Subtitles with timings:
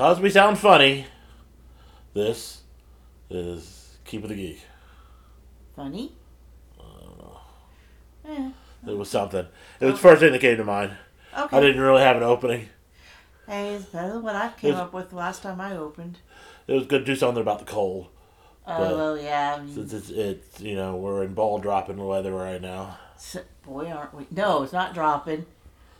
[0.00, 1.04] because we sound funny,
[2.14, 2.62] this
[3.28, 4.60] is Keep It the Geek.
[5.76, 6.14] Funny?
[8.26, 8.50] Eh,
[8.88, 9.46] It was something.
[9.78, 10.92] It was the first thing that came to mind.
[11.38, 11.54] okay.
[11.54, 12.70] I didn't really have an opening.
[13.46, 16.16] Hey, it's better than what I came It's- up with last time I opened.
[16.66, 18.06] It was good to do something about the cold.
[18.66, 19.56] Oh, But- well, yeah.
[19.58, 22.96] I mean, Since it's, it's you know, we're in ball dropping weather right now.
[23.66, 24.26] boy, aren't we?
[24.30, 25.44] No, it's not dropping.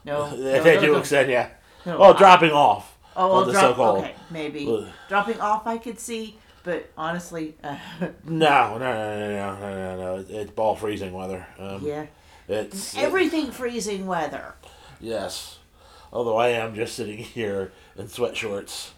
[0.06, 0.30] No.
[0.34, 0.98] They no, no, do no.
[1.00, 1.50] extend, yeah.
[1.84, 2.96] No, Well, I- dropping off.
[3.16, 3.98] Oh, well, the drop, so-called.
[4.04, 4.66] okay, maybe.
[4.68, 4.86] Ugh.
[5.08, 7.76] Dropping off I could see, but honestly, uh,
[8.24, 10.24] No, no, no, no, no, no, no, no.
[10.28, 11.46] It's, ball freezing weather.
[11.58, 12.06] Um, yeah.
[12.48, 14.54] It's Everything freezing weather.
[15.00, 15.58] yes.
[16.12, 18.92] Although I am just sitting here in sweat shorts.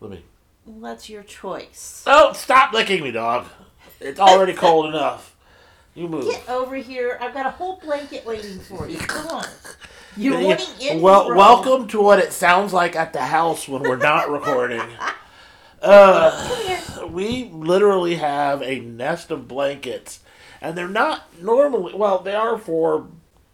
[0.00, 0.24] Let me.
[0.66, 2.02] Well, that's your choice.
[2.06, 3.46] Oh, stop licking me, dog.
[4.00, 5.31] It's already cold enough.
[5.94, 6.24] You move.
[6.30, 7.18] Get over here.
[7.20, 8.96] I've got a whole blanket waiting for you.
[8.98, 9.44] Come on.
[10.16, 13.82] You're Yeah, wanting in well, welcome to what it sounds like at the house when
[13.82, 14.82] we're not recording.
[15.80, 20.20] Uh, we literally have a nest of blankets,
[20.60, 21.94] and they're not normally.
[21.94, 23.08] Well, they are for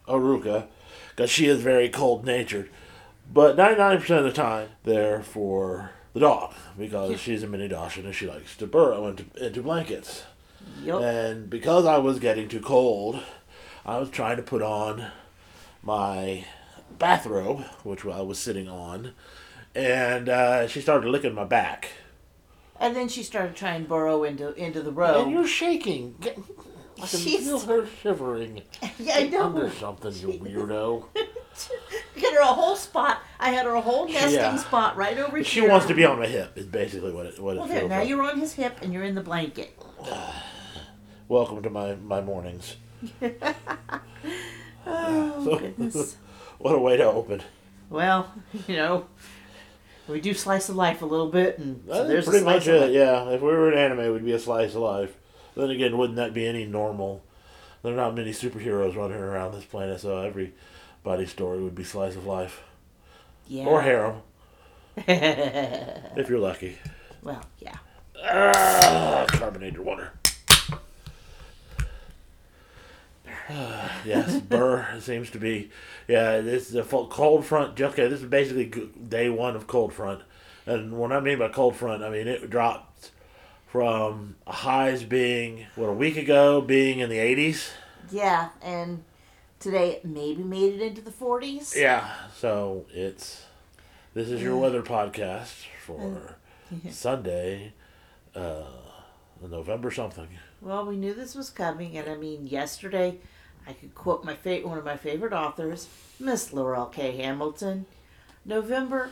[0.07, 0.67] Aruka
[1.15, 2.69] because she is very cold natured,
[3.33, 7.67] but ninety nine percent of the time they're for the dog because she's a mini
[7.67, 10.23] Dachshund and she likes to burrow into into blankets.
[10.83, 11.01] Yup.
[11.01, 13.19] And because I was getting too cold,
[13.85, 15.07] I was trying to put on
[15.83, 16.45] my
[16.97, 19.13] bathrobe, which I was sitting on,
[19.75, 21.89] and uh, she started licking my back.
[22.79, 25.23] And then she started trying to burrow into into the robe.
[25.23, 26.15] And you're shaking.
[26.21, 28.61] I can She's- feel her shivering
[28.99, 29.43] Yeah, I know.
[29.45, 31.05] under something, you weirdo.
[32.15, 33.19] Get her a whole spot.
[33.39, 34.55] I had her a whole nesting Yeah.
[34.57, 35.43] spot right over here.
[35.45, 36.57] She wants to be on my hip.
[36.57, 38.07] Is basically what it what it Well, there, feels now like.
[38.09, 39.77] you're on his hip and you're in the blanket.
[41.29, 42.75] Welcome to my my mornings.
[44.85, 46.17] Oh So- goodness.
[46.57, 47.41] What a way to open.
[47.89, 48.33] Well,
[48.67, 49.05] you know,
[50.09, 52.67] we do slice of life a little bit, and so That's there's a pretty much
[52.67, 52.91] it.
[52.91, 55.15] Yeah, if we were an anime, we'd be a slice of life.
[55.55, 57.23] Then again, wouldn't that be any normal?
[57.83, 62.15] There are not many superheroes running around this planet, so everybody's story would be slice
[62.17, 62.61] of life
[63.47, 63.65] Yeah.
[63.65, 64.21] or harem,
[64.97, 66.77] if you're lucky.
[67.23, 67.77] well, yeah.
[68.21, 70.11] Ah, carbonated water.
[74.05, 75.71] yes, Burr seems to be.
[76.07, 77.79] Yeah, this is a cold front.
[77.81, 80.21] Okay, this is basically day one of cold front,
[80.67, 83.11] and what I mean by cold front, I mean it dropped
[83.67, 87.71] from highs being what a week ago being in the eighties.
[88.11, 89.03] Yeah, and
[89.59, 91.75] today it maybe made it into the 40s.
[91.75, 93.45] Yeah, so it's
[94.13, 96.35] this is your weather podcast for
[96.89, 97.73] Sunday,
[98.35, 98.63] uh,
[99.41, 100.27] November something.
[100.61, 103.19] Well, we knew this was coming, and I mean, yesterday
[103.69, 105.87] I could quote my fa- one of my favorite authors,
[106.19, 107.15] Miss Laurell K.
[107.17, 107.85] Hamilton.
[108.43, 109.11] November,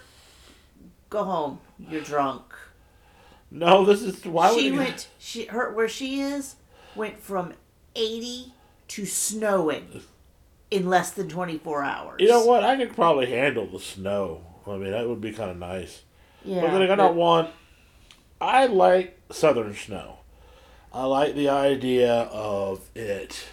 [1.12, 1.60] go home.
[1.78, 2.42] You're drunk.
[3.52, 5.08] No, this is why would she you- went.
[5.20, 6.56] She her where she is
[6.96, 7.54] went from
[7.96, 8.54] 80
[8.88, 10.02] to snowing
[10.72, 12.20] in less than 24 hours.
[12.20, 12.64] You know what?
[12.64, 14.42] I could probably handle the snow.
[14.66, 16.02] I mean, that would be kind of nice.
[16.44, 16.62] Yeah.
[16.62, 17.52] but then I don't want.
[18.42, 20.18] I like southern snow.
[20.92, 23.46] I like the idea of it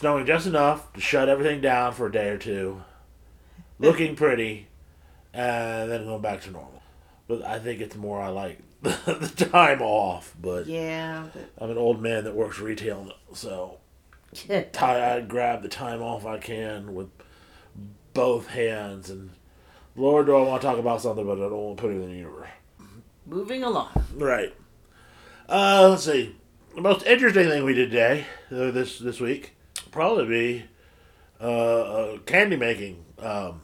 [0.00, 2.82] snowing just enough to shut everything down for a day or two,
[3.78, 4.66] looking pretty,
[5.34, 6.82] and then going back to normal.
[7.28, 10.34] But I think it's more I like the time off.
[10.40, 11.26] But yeah.
[11.58, 13.76] I'm an old man that works retail, so
[14.50, 17.10] I grab the time off I can with
[18.14, 19.10] both hands.
[19.10, 19.30] And
[19.96, 21.96] Lord, do I want to talk about something, but I don't want to put it
[21.96, 22.48] in the universe.
[23.26, 23.90] Moving along.
[24.14, 24.54] Right.
[25.46, 26.36] Uh, let's see.
[26.74, 29.56] The most interesting thing we did today, uh, this this week,
[29.90, 30.64] probably be
[31.44, 33.60] uh, candy making um,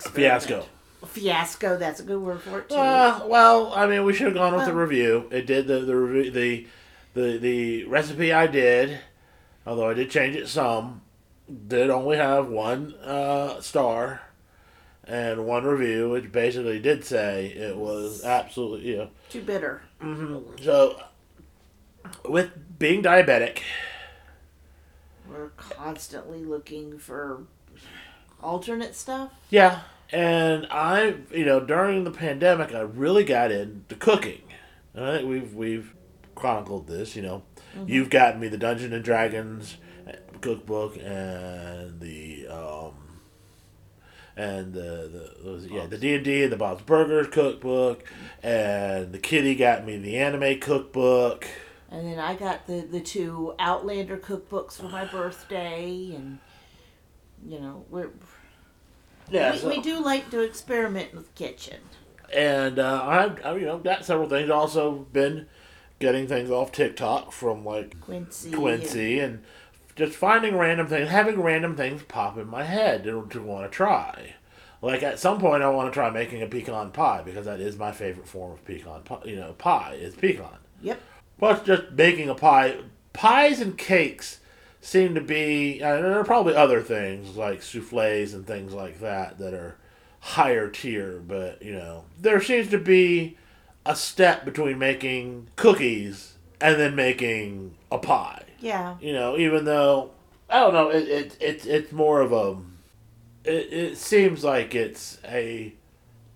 [0.00, 0.66] fiasco.
[1.06, 1.76] Fiasco.
[1.76, 2.76] That's a good word for it too.
[2.76, 5.28] Uh, well, I mean, we should have gone with the review.
[5.30, 6.66] It did the the review the
[7.14, 9.00] the the recipe I did,
[9.66, 11.02] although I did change it some.
[11.68, 14.22] Did only have one uh, star
[15.06, 19.08] and one review, which basically did say it was absolutely you know.
[19.28, 19.82] Too bitter.
[20.62, 21.00] So,
[22.24, 23.60] with being diabetic,
[25.34, 27.42] We're constantly looking for
[28.40, 29.32] alternate stuff.
[29.50, 29.80] yeah,
[30.12, 34.42] and I, you know, during the pandemic, I really got into cooking.
[34.94, 35.92] And I think we've we've
[36.36, 37.16] chronicled this.
[37.16, 37.42] You know,
[37.84, 39.76] you've gotten me the Dungeon and Dragons
[40.40, 42.92] cookbook and the um
[44.36, 48.04] and the the yeah the D and D and the Bob's Burgers cookbook
[48.42, 51.46] and the kitty got me the anime cookbook.
[51.94, 56.40] And then I got the, the two Outlander cookbooks for my birthday, and
[57.46, 58.10] you know we're
[59.30, 61.78] Yeah, we, so- we do like to experiment with the kitchen.
[62.34, 64.50] and uh, I've, I've you know got several things.
[64.50, 65.46] Also been
[66.00, 68.50] getting things off TikTok from like Quincy.
[68.50, 69.42] Quincy and
[69.94, 73.74] just finding random things, having random things pop in my head to, to want to
[73.74, 74.34] try.
[74.82, 77.78] Like at some point, I want to try making a pecan pie because that is
[77.78, 79.20] my favorite form of pecan pie.
[79.24, 80.58] You know, pie is pecan.
[80.82, 81.00] Yep.
[81.44, 82.78] Plus, just baking a pie.
[83.12, 84.40] Pies and cakes
[84.80, 85.82] seem to be.
[85.82, 89.76] Uh, there are probably other things like souffles and things like that that are
[90.20, 93.36] higher tier, but you know, there seems to be
[93.84, 96.32] a step between making cookies
[96.62, 98.44] and then making a pie.
[98.60, 98.96] Yeah.
[99.02, 100.12] You know, even though
[100.48, 102.56] I don't know, it it, it it's more of a.
[103.44, 105.74] It, it seems like it's a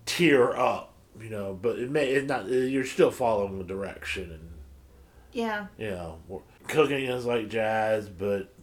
[0.05, 2.47] tier up, you know, but it may it not.
[2.47, 4.48] You're still following the direction, and
[5.31, 5.67] Yeah.
[5.77, 8.53] you know, cooking is like jazz, but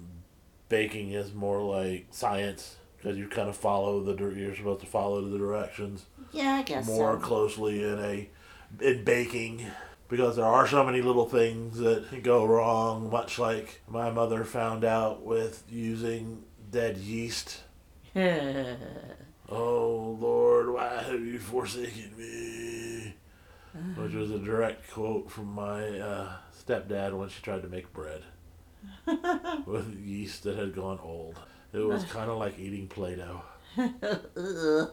[0.68, 5.20] baking is more like science because you kind of follow the you're supposed to follow
[5.20, 7.26] the directions Yeah, I guess more so.
[7.26, 8.28] closely in a
[8.80, 9.64] in baking
[10.08, 14.84] because there are so many little things that go wrong much like my mother found
[14.84, 16.42] out with using
[16.72, 17.60] dead yeast
[19.48, 23.14] oh lord why have you forsaken me
[24.02, 26.32] which was a direct quote from my uh,
[26.66, 28.22] stepdad when she tried to make bread
[29.66, 31.38] with yeast that had gone old
[31.72, 33.42] it was kind of like eating play-doh
[33.76, 34.90] well,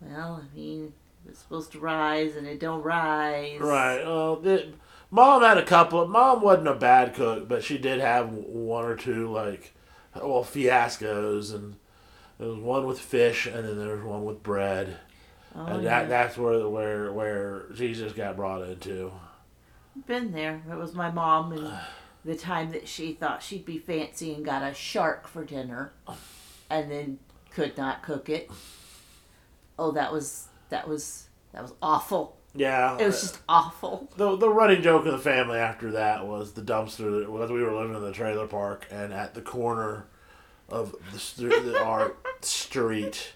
[0.00, 0.92] I mean,
[1.28, 3.58] it's supposed to rise and it don't rise.
[3.60, 4.04] Right.
[4.04, 4.68] Well, the,
[5.10, 6.06] mom had a couple.
[6.06, 9.74] Mom wasn't a bad cook, but she did have one or two like,
[10.14, 11.76] well, fiascos, and
[12.38, 14.98] there was one with fish, and then there was one with bread,
[15.54, 16.00] Oh, and yeah.
[16.02, 19.10] that that's where where where Jesus got brought into.
[20.06, 20.62] Been there.
[20.70, 21.72] It was my mom and
[22.24, 25.92] the time that she thought she'd be fancy and got a shark for dinner
[26.68, 27.18] and then
[27.50, 28.50] could not cook it.
[29.78, 32.36] Oh, that was that was that was awful.
[32.54, 32.96] Yeah.
[32.98, 34.10] It was just awful.
[34.16, 37.62] the the running joke of the family after that was the dumpster that was we
[37.62, 40.06] were living in the trailer park and at the corner
[40.68, 43.34] of the, our street,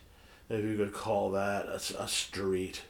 [0.49, 2.83] if you could call that a street,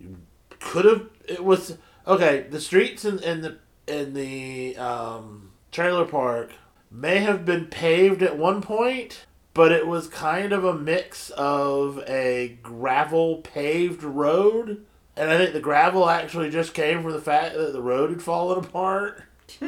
[0.00, 0.16] you
[0.58, 1.76] could have it was
[2.06, 2.46] okay.
[2.48, 6.52] The streets in, in the in the um, trailer park
[6.90, 9.26] may have been paved at one point.
[9.54, 14.84] But it was kind of a mix of a gravel paved road
[15.16, 18.22] and I think the gravel actually just came from the fact that the road had
[18.22, 19.22] fallen apart.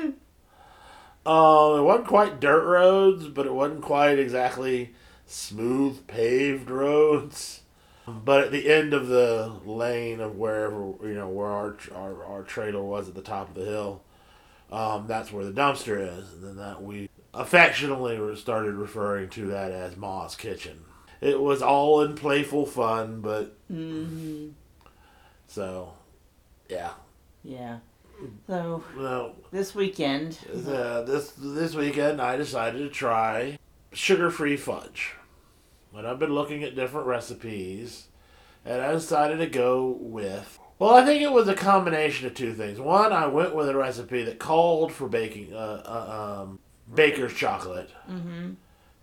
[1.26, 4.94] Um, it wasn't quite dirt roads, but it wasn't quite exactly
[5.26, 7.60] smooth paved roads.
[8.24, 12.42] But at the end of the lane of wherever you know where our our, our
[12.42, 14.02] trailer was at the top of the hill,
[14.70, 19.70] um, that's where the dumpster is, and then that we affectionately started referring to that
[19.70, 20.84] as Ma's kitchen.
[21.20, 24.48] It was all in playful fun, but hmm
[25.46, 25.92] so
[26.68, 26.90] yeah.
[27.42, 27.78] Yeah.
[28.46, 33.58] So Well, this weekend, uh, this this weekend I decided to try
[33.92, 35.14] sugar-free fudge,
[35.98, 38.08] and I've been looking at different recipes,
[38.64, 40.58] and I decided to go with.
[40.78, 42.78] Well, I think it was a combination of two things.
[42.78, 46.60] One, I went with a recipe that called for baking, uh, uh, um,
[46.94, 48.50] baker's chocolate, hmm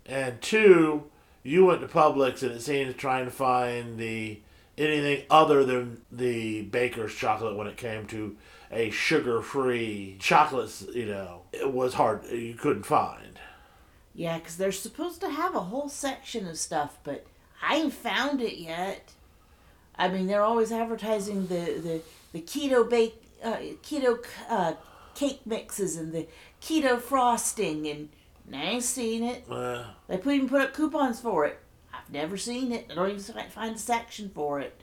[0.08, 1.04] and two,
[1.44, 4.40] you went to Publix and it seemed trying to find the
[4.78, 8.36] anything other than the baker's chocolate when it came to
[8.72, 10.86] a sugar-free chocolates.
[10.94, 12.26] You know, it was hard.
[12.30, 13.35] You couldn't find.
[14.16, 17.26] Yeah, because they're supposed to have a whole section of stuff, but
[17.62, 19.12] I ain't found it yet.
[19.98, 24.74] I mean, they're always advertising the the, the keto bake, uh, keto uh,
[25.16, 26.28] cake mixes and the
[26.62, 28.10] keto frosting, and
[28.54, 29.46] I ain't seen it.
[29.50, 31.60] Uh, They put even put up coupons for it.
[31.94, 32.88] I've never seen it.
[32.92, 34.80] I don't even find a section for it.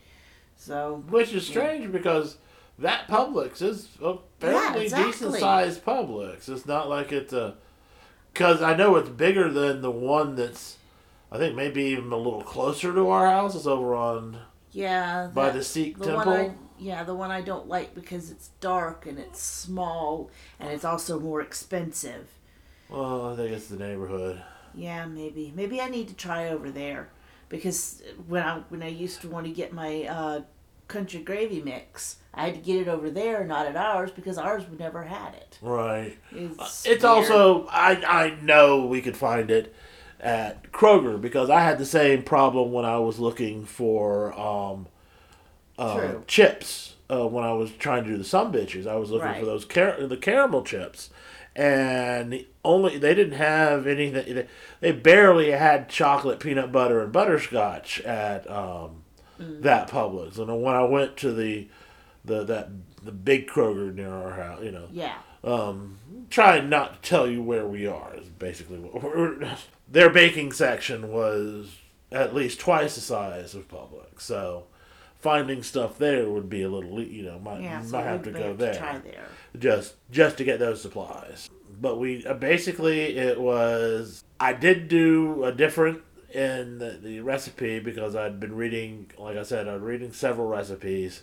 [0.57, 2.37] So which is strange because
[2.79, 5.13] that Publix is a fairly exactly.
[5.13, 6.49] decent-sized Publix.
[6.49, 7.55] It's not like it's a.
[8.33, 10.79] Because I know it's bigger than the one that's.
[11.31, 13.55] I think maybe even a little closer to our house.
[13.55, 14.39] It's over on
[14.73, 16.33] yeah, by that- the Sikh the temple.
[16.33, 20.85] I yeah the one I don't like because it's dark and it's small and it's
[20.85, 22.29] also more expensive.
[22.89, 24.43] Well, I think it's the neighborhood.
[24.75, 27.11] Yeah, maybe maybe I need to try over there
[27.49, 30.41] because when I when I used to want to get my uh,
[30.93, 34.65] country gravy mix, I had to get it over there, not at ours, because ours
[34.69, 35.59] would never had it.
[35.63, 36.17] Right.
[36.31, 39.75] It's, It's also I I know we could find it
[40.21, 44.87] at Kroger because I had the same problem when I was looking for um,
[45.79, 48.87] uh, chips uh, when I was trying to do the some bitches.
[48.87, 49.41] I was looking Right.
[49.41, 51.11] for those car- the caramel chips,
[51.57, 54.35] and the only they didn't have anything.
[54.35, 54.47] They,
[54.81, 59.02] they barely had chocolate, peanut butter, and butterscotch at um,
[59.39, 60.39] that Publix.
[60.39, 61.69] And when I went to the
[62.25, 62.69] the that
[63.05, 65.17] the big Kroger near our house, you know, Yeah.
[65.43, 65.99] um,
[66.31, 69.57] trying not to tell you where we are is basically what we're,
[69.91, 71.77] their baking section was
[72.13, 74.21] at least twice the size of Publix.
[74.21, 74.65] So
[75.19, 77.83] finding stuff there would be a little, you know, might Yeah.
[77.83, 79.25] So might have to go there To try there.
[79.59, 81.49] just just to get those supplies.
[81.81, 87.79] But we uh, basically it was I did do a different in the, the recipe
[87.79, 91.23] because I'd been reading, like I said, I'd reading several recipes,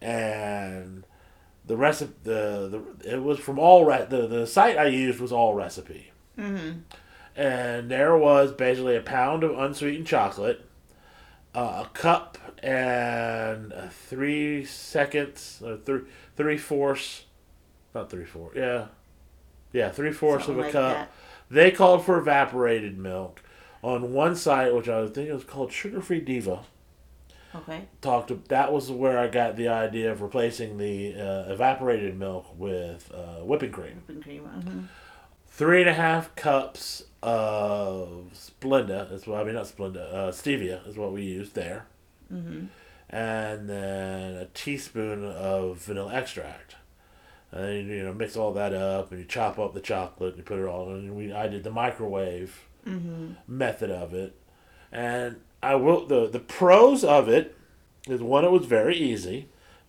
[0.00, 1.04] and
[1.66, 5.32] the recipe the, the it was from all re- the the site I used was
[5.32, 6.80] all recipe, Mm-hmm.
[7.36, 10.64] and there was basically a pound of unsweetened chocolate,
[11.54, 16.00] uh, a cup and uh, three seconds or three
[16.36, 17.24] three fourths,
[17.94, 18.86] not three fourths, yeah,
[19.72, 20.94] yeah, three fourths of a like cup.
[20.96, 21.12] that.
[21.50, 23.42] They called for evaporated milk.
[23.82, 26.60] On one site, which I think it was called Sugar Free Diva,
[27.54, 27.84] Okay.
[28.00, 28.48] talked.
[28.48, 33.44] That was where I got the idea of replacing the uh, evaporated milk with uh,
[33.44, 34.02] whipping cream.
[34.06, 34.42] Whipping cream.
[34.44, 34.80] hmm
[35.50, 39.10] Three and a half cups of Splenda.
[39.12, 40.12] Is what I mean, not Splenda.
[40.12, 41.86] Uh, stevia is what we used there,
[42.28, 42.66] hmm
[43.10, 46.76] and then a teaspoon of vanilla extract.
[47.50, 50.38] And then you know mix all that up, and you chop up the chocolate, and
[50.38, 50.90] you put it all.
[50.90, 54.34] And we I did the microwave hmm method of it,
[54.92, 57.56] and I will the the pros of it
[58.06, 59.48] is one it was very easy,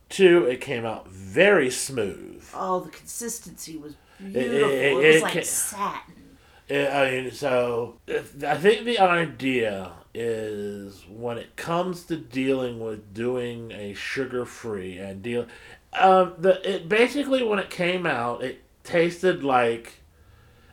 [0.10, 2.44] two it came out very smooth.
[2.54, 4.70] Oh, the consistency was it- beautiful.
[4.70, 6.38] It, it- was it like ca- satin.
[6.68, 13.14] It- I mean, so I think the idea is when it comes to dealing with
[13.14, 15.46] doing a sugar free and deal,
[15.94, 19.99] um, the it basically when it came out, it tasted like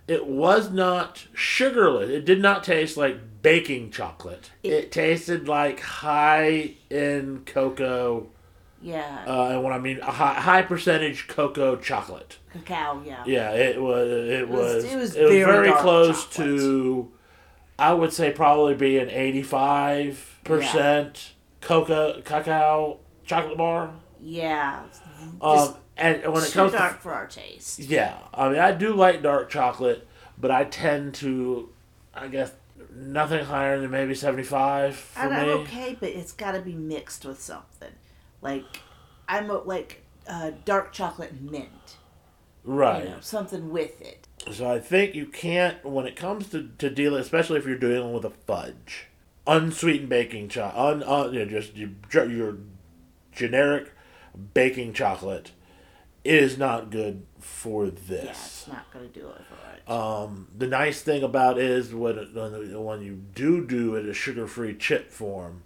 [0.08, 2.08] it was not sugarless.
[2.10, 4.50] It did not taste like baking chocolate.
[4.62, 8.28] It, It- tasted like high end cocoa,
[8.80, 9.25] Yeah.
[9.26, 12.38] uh, and what I mean, a high, high percentage cocoa chocolate.
[12.52, 13.02] Cacao.
[13.04, 13.22] Yeah.
[13.26, 14.08] Yeah, it was.
[14.08, 14.84] It was- It was.
[14.84, 16.58] it was it was very very close chocolate.
[16.58, 17.12] to.
[17.78, 23.90] I would say probably be an eighty-five percent cocoa cacao chocolate bar.
[24.22, 24.80] Yeah.
[25.42, 27.79] Um, and when it too comes dark to for our taste.
[27.79, 30.07] yeah, I mean I do like dark chocolate,
[30.38, 31.71] but I tend to,
[32.15, 32.53] I guess,
[32.95, 35.53] nothing higher than maybe seventy-five for And me.
[35.53, 37.93] I'm okay, but it's got to be mixed with something.
[38.43, 38.65] Like,
[39.29, 41.97] I'm a, like uh, dark chocolate and mint.
[42.65, 43.05] Right.
[43.05, 44.26] You know, something with it.
[44.53, 48.12] So I think you can't when it comes to to dealing, especially if you're dealing
[48.12, 49.07] with a fudge,
[49.47, 52.57] unsweetened baking chocolate, un, un, you know, just your, your
[53.33, 53.93] generic
[54.55, 55.53] baking chocolate
[56.26, 58.25] is not good for this.
[58.25, 59.90] Yeah, it's not going to do it for it.
[59.90, 64.12] Um, the nice thing about it is when it- when you do do it a
[64.12, 65.62] sugar free chip form,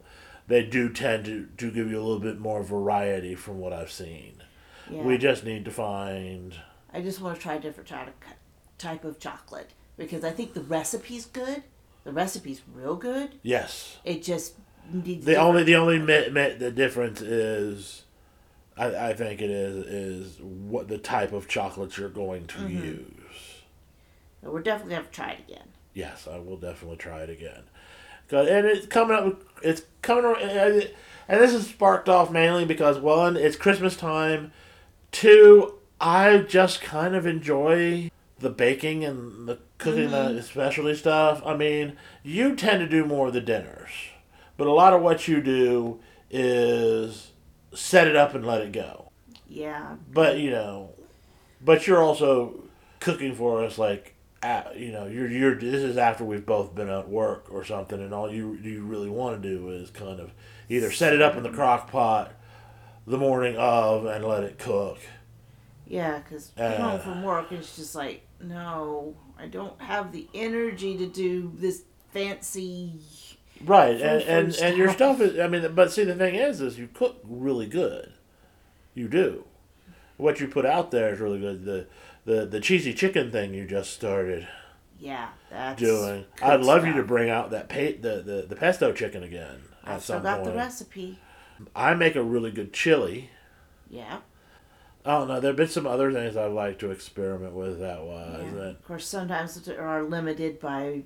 [0.47, 3.91] they do tend to to give you a little bit more variety from what I've
[3.93, 4.43] seen.
[4.91, 5.03] yeah.
[5.03, 6.55] We just need to find
[6.93, 8.15] I just want to try a different type of,
[8.79, 11.63] type of chocolate because I think the recipe's good.
[12.05, 13.37] The recipe's real good.
[13.43, 13.99] yes.
[14.05, 14.55] It just
[14.93, 18.03] needs The only the only mi- mi- the difference is,
[18.81, 22.85] I, I think it is is what the type of chocolate you're going to Mm-hmm.
[22.85, 23.63] use.
[24.43, 25.69] We're definitely going to try it again.
[25.93, 27.63] Yes, I will definitely try it again.
[28.29, 29.43] 'Cause- And it's coming up.
[29.63, 30.35] It's coming.
[30.41, 30.91] And
[31.29, 34.53] and this is sparked off mainly because one, it's Christmas time.
[35.13, 41.43] Two, I just kind of enjoy the baking and the cooking the specialty stuff.
[41.45, 43.91] I mean, you tend to do more of the dinners,
[44.57, 47.30] but a lot of what you do is
[47.75, 49.11] set it up and let it go.
[49.49, 49.97] Yeah.
[50.13, 50.91] But you know,
[51.61, 52.65] but you're also
[53.01, 56.89] cooking for us like at, you know you're you're this is after we've both been
[56.89, 60.33] at work or something, and all you you really want to do is kind of
[60.69, 62.33] either set it up in the crock pot
[63.07, 64.99] the morning of and let it cook.
[65.87, 70.97] Yeah, because Uh, home from work, it's just like, no, I don't have the energy
[70.99, 73.01] to do this fancy.
[73.65, 75.17] Right, and and, and your stuff.
[75.19, 75.39] stuff is.
[75.39, 78.13] I mean, but see, the thing is, is you cook really good.
[78.95, 79.45] You do.
[80.17, 81.65] What you put out there is really good.
[81.65, 81.87] The
[82.25, 84.47] the the cheesy chicken thing you just started
[84.99, 86.25] Yeah, that's doing.
[86.43, 89.95] I'd love you to bring out that pa- the, the the pesto chicken again I
[89.95, 90.51] at still got point.
[90.51, 91.19] the recipe.
[91.75, 93.31] I make a really good chili.
[93.91, 94.19] Yeah.
[95.05, 95.41] I don't know.
[95.41, 98.53] There've been some other things I'd like to experiment with that was.
[98.55, 98.61] yeah.
[98.63, 101.03] Of course, sometimes are limited by,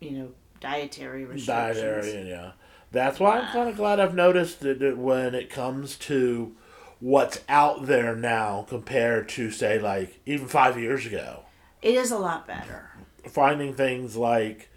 [0.00, 0.28] you know,
[0.60, 1.46] dietary restrictions.
[1.78, 2.52] dietary, yeah.
[2.90, 6.54] That's why I'm kind of glad I've noticed that, that when it comes to
[7.00, 11.44] what's out there now compared to say like even five years ago,
[11.82, 12.90] It is a lot better.
[13.28, 14.70] finding things like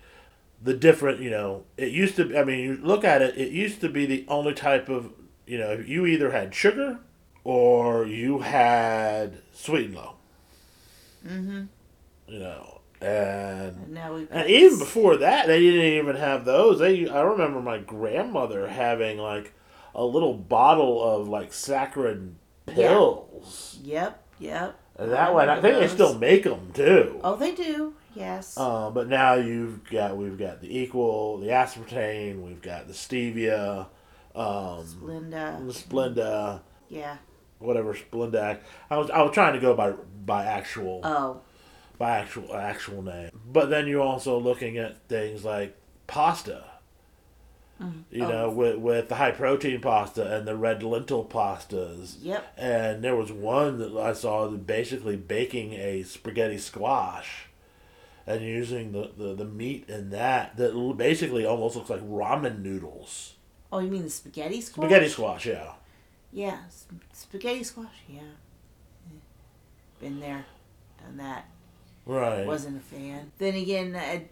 [0.61, 2.37] the different, you know, it used to.
[2.37, 3.37] I mean, you look at it.
[3.37, 5.11] It used to be the only type of,
[5.47, 6.99] you know, you either had sugar
[7.43, 10.15] or you had sweet and low.
[11.27, 11.63] Mm-hmm.
[12.27, 16.79] You know, and And and even before that, they didn't even have those.
[16.79, 19.53] They I remember my grandmother having like
[19.95, 22.33] a little bottle of like saccharin
[22.67, 24.79] pills, Yep, yep.
[24.97, 27.19] and that one I think they still make them too.
[27.23, 27.93] Oh, they do.
[28.13, 28.55] Yes.
[28.57, 33.87] Uh, but now you've got we've got the equal, the aspartame, we've got the stevia,
[34.35, 35.65] um, Splenda.
[35.65, 37.17] the Splenda, Yeah.
[37.59, 38.59] whatever Splenda.
[38.89, 39.91] I was I was trying to go by
[40.25, 41.41] by actual Oh,
[42.01, 43.29] by actual actual name.
[43.51, 45.77] But then you're also looking at things like
[46.07, 46.63] pasta.
[47.81, 47.99] Mm-hmm.
[48.15, 48.29] You Oh.
[48.29, 52.17] know, with with the high protein pasta and the red lentil pastas.
[52.21, 52.53] yep.
[52.57, 57.47] And there was one that I saw that basically baking a spaghetti squash
[58.27, 63.33] and using the, the, the meat in that that basically almost looks like ramen noodles.
[63.71, 64.85] Oh, you mean the spaghetti squash?
[64.85, 65.71] Spaghetti squash, yeah.
[66.33, 67.99] Yeah, sp- spaghetti squash.
[68.07, 68.21] Yeah.
[69.99, 70.45] Been there,
[70.99, 71.45] done that.
[72.11, 72.45] Right.
[72.45, 73.31] Wasn't a fan.
[73.37, 74.25] Then again, I,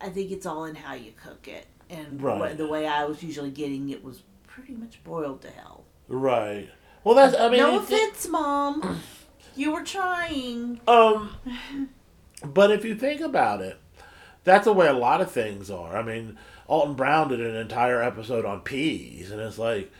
[0.00, 2.38] I think it's all in how you cook it, and Right.
[2.40, 5.84] what, the way I was usually getting it was pretty much boiled to hell.
[6.08, 6.68] right.
[7.04, 9.00] Well, that's, I mean, no it- offense, mom.
[9.56, 10.80] you were trying.
[10.88, 11.36] Um,
[12.44, 13.78] but if you think about it,
[14.44, 15.96] that's the way a lot of things are.
[15.96, 16.36] I mean,
[16.66, 19.90] Alton Brown did an entire episode on peas, and it's like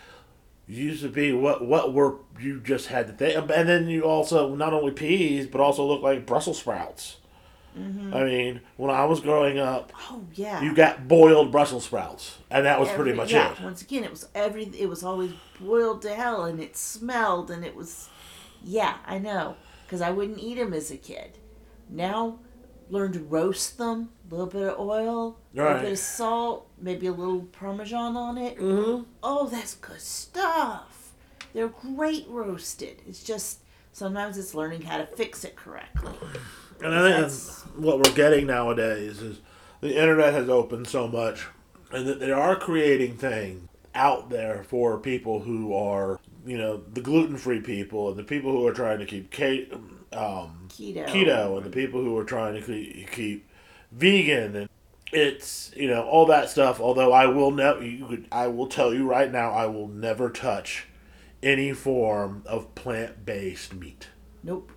[0.68, 4.54] used to be what what were you just had to think, and then you also
[4.54, 7.16] not only peas but also look like Brussels sprouts.
[7.78, 8.14] Mm-hmm.
[8.14, 10.62] I mean, when I was growing up, Oh yeah.
[10.62, 13.60] you got boiled Brussels sprouts, and that was pretty much yeah, it.
[13.60, 14.64] Once again, it was every.
[14.76, 18.08] It was always boiled to hell, and it smelled, and it was.
[18.64, 21.38] Yeah, I know, because I wouldn't eat them as a kid.
[21.88, 22.40] Now,
[22.90, 24.10] learn to roast them.
[24.30, 28.36] A little bit of oil, a little bit of salt, maybe a little parmesan on
[28.36, 28.58] it.
[28.58, 29.04] Mm-hmm.
[29.22, 31.12] Oh, that's good stuff.
[31.54, 33.00] They're great roasted.
[33.08, 33.60] It's just
[33.92, 36.12] sometimes it's learning how to fix it correctly.
[36.82, 39.40] And I think that's what we're getting nowadays is
[39.80, 41.46] the internet has opened so much,
[41.90, 47.00] and that they are creating things out there for people who are, you know, the
[47.00, 49.30] gluten free people and the people who are trying to keep
[50.12, 51.06] um, Keto.
[51.06, 53.48] keto and the people who are trying to keep,
[53.92, 54.68] vegan and
[55.12, 56.80] it's you know all that stuff.
[56.80, 60.28] Although I will never, you could, I will tell you right now, I will never
[60.30, 60.86] touch
[61.42, 64.08] any form of plant based meat
[64.42, 64.72] Nope.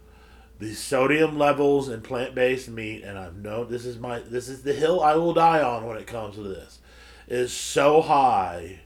[0.60, 4.74] the sodium levels in plant-based meat and i've known this is my this is the
[4.74, 6.80] hill i will die on when it comes to this
[7.28, 8.80] is so high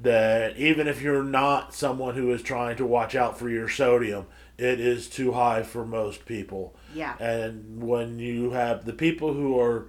[0.00, 4.26] that even if you're not someone who is trying to watch out for your sodium
[4.62, 7.16] it is too high for most people Yeah.
[7.18, 9.88] and when you have the people who are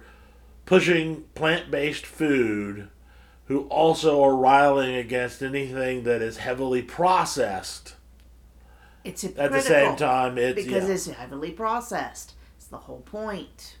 [0.66, 2.88] pushing plant-based food
[3.46, 7.94] who also are riling against anything that is heavily processed
[9.04, 10.94] It's at the same time it's because yeah.
[10.94, 12.32] it's heavily processed.
[12.56, 13.76] It's the whole point.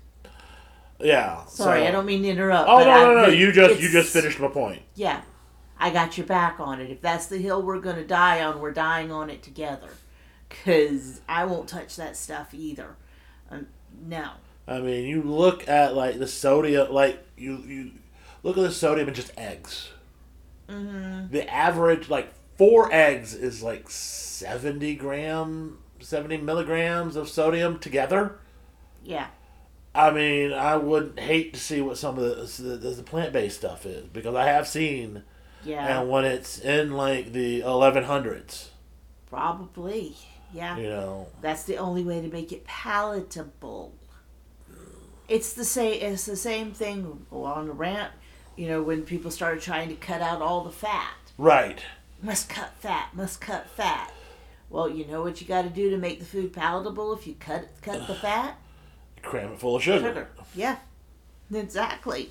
[1.00, 1.44] Yeah.
[1.46, 2.68] Sorry, so- I don't mean to interrupt.
[2.68, 3.24] Oh no no no!
[3.26, 4.82] but You just you just finished my point.
[4.94, 5.22] Yeah,
[5.78, 6.90] I got your back on it.
[6.90, 9.88] If that's the hill we're gonna die on, we're dying on it together.
[10.50, 12.96] Cause I won't touch that stuff either.
[13.50, 13.66] Um,
[14.06, 14.30] no.
[14.66, 17.90] I mean, you look at like the sodium, like you you
[18.42, 19.90] look at the sodium in just eggs.
[20.68, 21.32] Mm-hmm.
[21.32, 28.38] The average like four eggs is like seventy gram, seventy milligrams of sodium together.
[29.02, 29.26] Yeah.
[29.94, 33.58] I mean, I would hate to see what some of the the, the plant based
[33.58, 35.22] stuff is because I have seen,
[35.62, 36.00] Yeah.
[36.00, 38.70] and when it's in like the eleven hundreds,
[39.26, 40.16] Probably.
[40.54, 40.76] Yeah.
[40.78, 43.92] you know, That's the only way to make it palatable.
[45.28, 46.00] It's the same.
[46.02, 48.12] It's the same thing on the rant.
[48.56, 51.82] You know, when people started trying to cut out all the fat, right?
[52.22, 54.12] must cut fat, must cut fat.
[54.70, 57.12] Well, you know what you got to do to make the food palatable.
[57.14, 58.58] If you cut cut the fat,
[59.22, 60.06] Cram it full of sugar.
[60.08, 60.28] sugar.
[60.54, 60.76] Yeah,
[61.52, 62.30] exactly.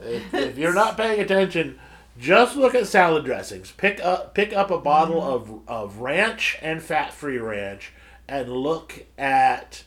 [0.00, 1.78] If, if you're not paying attention,
[2.18, 3.72] just look at salad dressings.
[3.72, 7.92] Pick up pick up a bottle of of ranch and fat free ranch,
[8.28, 9.84] and look at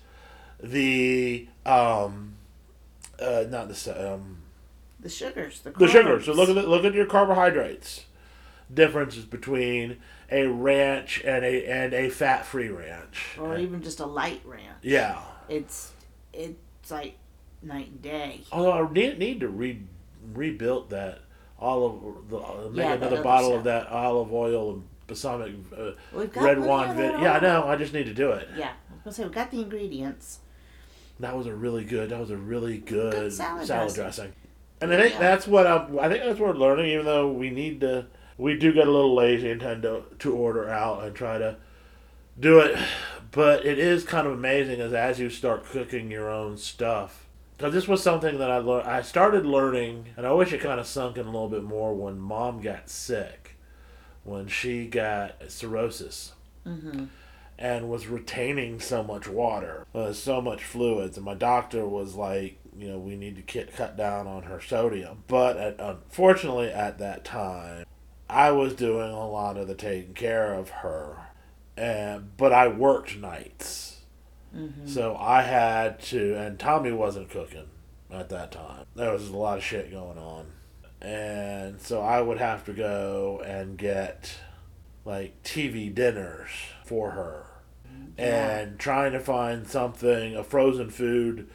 [0.61, 2.35] the um,
[3.19, 4.37] uh, not the um,
[4.99, 6.17] The sugars, the the sugar.
[6.17, 6.25] carbs.
[6.25, 8.05] So look at the, look at your carbohydrates.
[8.73, 9.97] Differences between
[10.31, 13.37] a ranch and a and a fat free ranch.
[13.39, 14.79] or even just a light ranch.
[14.81, 15.19] Yeah.
[15.47, 15.91] It's
[16.33, 17.17] it's like
[17.61, 18.41] night and day.
[18.51, 19.83] Although I need, need to re,
[20.33, 21.19] rebuild that
[21.59, 25.53] olive, the, uh, make Yeah, that another other bottle of that olive oil and balsamic
[25.77, 26.89] uh, We've got red plenty wine.
[26.89, 27.67] of Vin- yeah, I know.
[27.67, 28.47] I just need to do it.
[28.57, 30.39] Yeah, I was gonna say we got the ingredients.
[31.19, 32.09] That was a really good.
[32.09, 34.03] That was a really good, Good salad salad, dressing.
[34.25, 34.33] dressing.
[34.81, 35.19] And I think Yeah.
[35.19, 36.87] that's what I'm, I think that's what we're learning.
[36.91, 40.35] Even though we need to, we do get a little lazy and tend to, to
[40.35, 41.55] order out and try to
[42.37, 42.77] do it.
[43.31, 47.24] But it is kind of amazing as as you start cooking your own stuff.
[47.57, 48.87] Because this was something that I learned.
[48.87, 51.93] I started learning, and I wish it kind of sunk in a little bit more
[51.93, 53.55] when Mom got sick,
[54.23, 56.33] when she got cirrhosis
[56.67, 57.05] Mm-hmm.
[57.59, 61.15] and was retaining so much water, uh, so much fluids.
[61.15, 64.59] And my doctor was like, you know, we need to ki- cut down on her
[64.59, 65.23] sodium.
[65.27, 67.85] But at, unfortunately, at that time,
[68.27, 71.17] I was doing a lot of the taking care of her,
[71.77, 73.94] and but I worked nights,
[74.55, 74.87] Mm-hmm.
[74.87, 76.35] so I had to.
[76.35, 77.67] And Tommy wasn't cooking
[78.11, 78.85] at that time.
[78.95, 80.45] There was a lot of shit going on,
[81.01, 84.35] and so I would have to go and get
[85.03, 86.49] like TV dinners
[86.85, 87.45] for her
[88.17, 91.49] and trying to find something, a frozen food,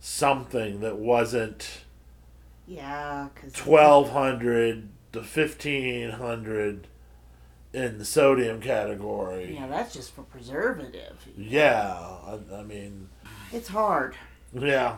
[0.00, 1.80] something that wasn't
[2.66, 6.86] Yeah, twelve hundred to fifteen hundred
[7.76, 9.54] in the sodium category.
[9.54, 11.14] Yeah, that's just for preservative.
[11.36, 13.10] Yeah, I, I mean,
[13.52, 14.16] It's hard.
[14.54, 14.96] yeah,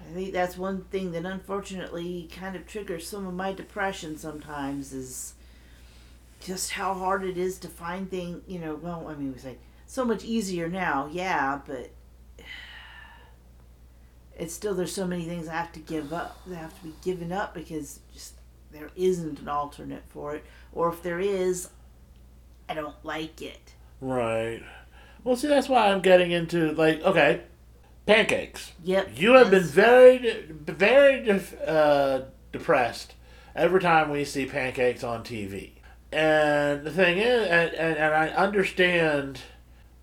[0.00, 4.94] I think that's one thing that unfortunately kind of triggers some of my depression sometimes
[4.94, 5.34] is
[6.40, 9.58] just how hard it is to find things, You know, well, I mean, we say
[9.86, 11.90] so much easier now, yeah, but
[14.38, 16.94] it's still there's so many things I have to give up that have to be
[17.04, 18.34] given up because just
[18.72, 20.44] there isn't an alternate for it,
[20.74, 21.70] or if there is,
[22.68, 23.74] I don't like it.
[24.00, 24.62] right.
[25.22, 27.40] Well, see, that's why I'm getting into like okay,
[28.06, 28.72] pancakes.
[28.82, 29.12] Yep.
[29.16, 32.20] You have been very, very uh,
[32.52, 33.14] depressed
[33.54, 35.70] every time we see pancakes on TV.
[36.12, 39.40] And the thing is, and, and, and I understand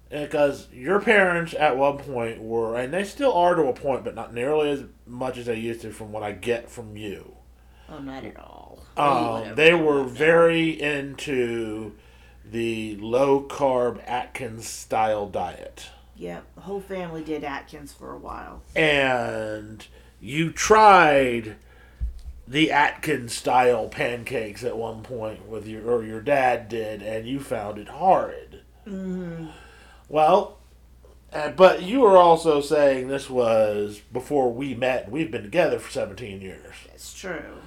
[0.09, 4.13] because your parents at one point were, and they still are to a point, but
[4.15, 7.35] not nearly as much as they used to from what I get from you.
[7.87, 8.60] Oh, not at all.
[8.97, 11.93] Um, they were very into
[12.45, 15.89] the low carb Atkins style diet.
[16.17, 18.61] Yep, the whole family did Atkins for a while.
[18.75, 19.85] and
[20.19, 21.55] you tried
[22.47, 27.39] the Atkins style pancakes at one point with your or your dad did, and you
[27.39, 28.61] found it horrid.
[28.85, 29.47] Mm-hmm.
[30.09, 30.57] Well,
[31.33, 35.09] uh, but you were also saying this was before we met.
[35.09, 36.75] We've been together for seventeen years.
[36.87, 37.60] That's true.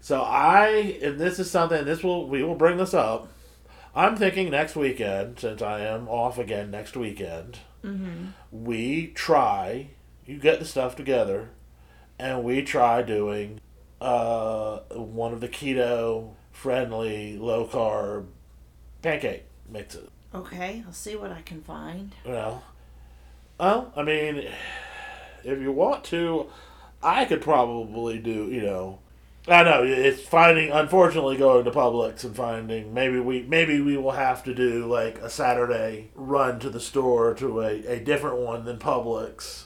[0.00, 1.84] So I, and this is something.
[1.84, 3.28] This will we will bring this up.
[3.94, 8.26] I'm thinking next weekend, since I am off again next weekend Mm-hmm.
[8.50, 9.88] we try
[10.26, 11.48] you get the stuff together
[12.18, 13.58] and we try doing
[14.02, 18.26] uh, one of the keto friendly low carb
[19.00, 22.14] pancake mixes Okay, I'll see what I can find.
[22.26, 22.60] know
[23.58, 24.46] well i mean
[25.42, 26.48] if you want to
[27.02, 28.98] i could probably do you know
[29.50, 30.70] I know it's finding.
[30.70, 35.18] Unfortunately, going to Publix and finding maybe we maybe we will have to do like
[35.18, 39.64] a Saturday run to the store to a, a different one than Publix,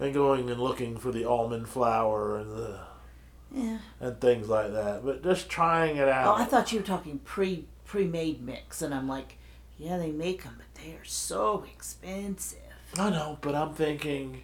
[0.00, 2.80] and going and looking for the almond flour and the
[3.52, 3.78] Yeah.
[4.00, 5.04] and things like that.
[5.04, 6.38] But just trying it oh, out.
[6.38, 6.42] Oh.
[6.42, 9.36] I thought you were talking pre pre made mix, and I'm like,
[9.76, 12.58] yeah, they make them, but they are so expensive.
[12.96, 14.42] I know, but I'm thinking.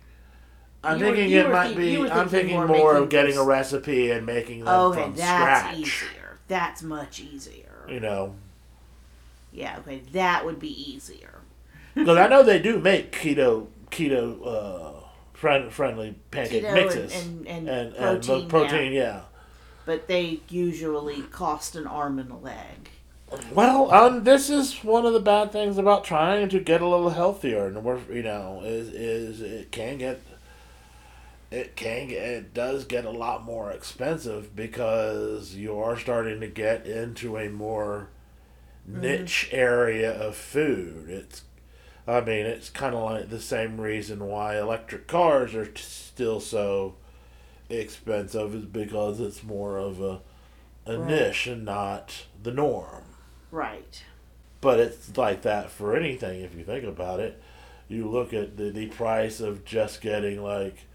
[0.84, 2.10] I'm You thinking you it might think- be.
[2.10, 5.78] I'm thinking more more of getting a recipe and making them Okay, from that's scratch.
[5.78, 6.38] easier.
[6.48, 7.86] That's much easier.
[7.88, 8.34] You know,
[9.52, 11.40] Yeah, okay, that would be easier.
[11.94, 17.46] because I know they do make keto keto uh, friend, friendly pancake Keto mixes and-
[17.46, 18.92] and and, protein, the protein.
[18.92, 19.20] Yeah.
[19.86, 22.88] But they usually cost an arm and a leg.
[23.52, 27.10] Well, um, this is one of the bad things about trying to get a little
[27.10, 30.20] healthier, and we're you know is is it can get
[31.54, 36.48] it can get it does get a lot more expensive because you are starting to
[36.48, 38.08] get into a more
[38.88, 39.00] mm-hmm.
[39.00, 41.08] niche area of food.
[41.08, 41.42] It's
[42.06, 46.40] I mean it's kind of like the same reason why electric cars are t- still
[46.40, 46.96] so
[47.70, 50.20] expensive is because it's more of a
[50.86, 51.08] a Right.
[51.08, 53.04] niche and not the norm.
[53.50, 54.02] Right.
[54.60, 57.40] But it's like that for anything if you think about it.
[57.88, 60.86] You look at the, the price of just getting like,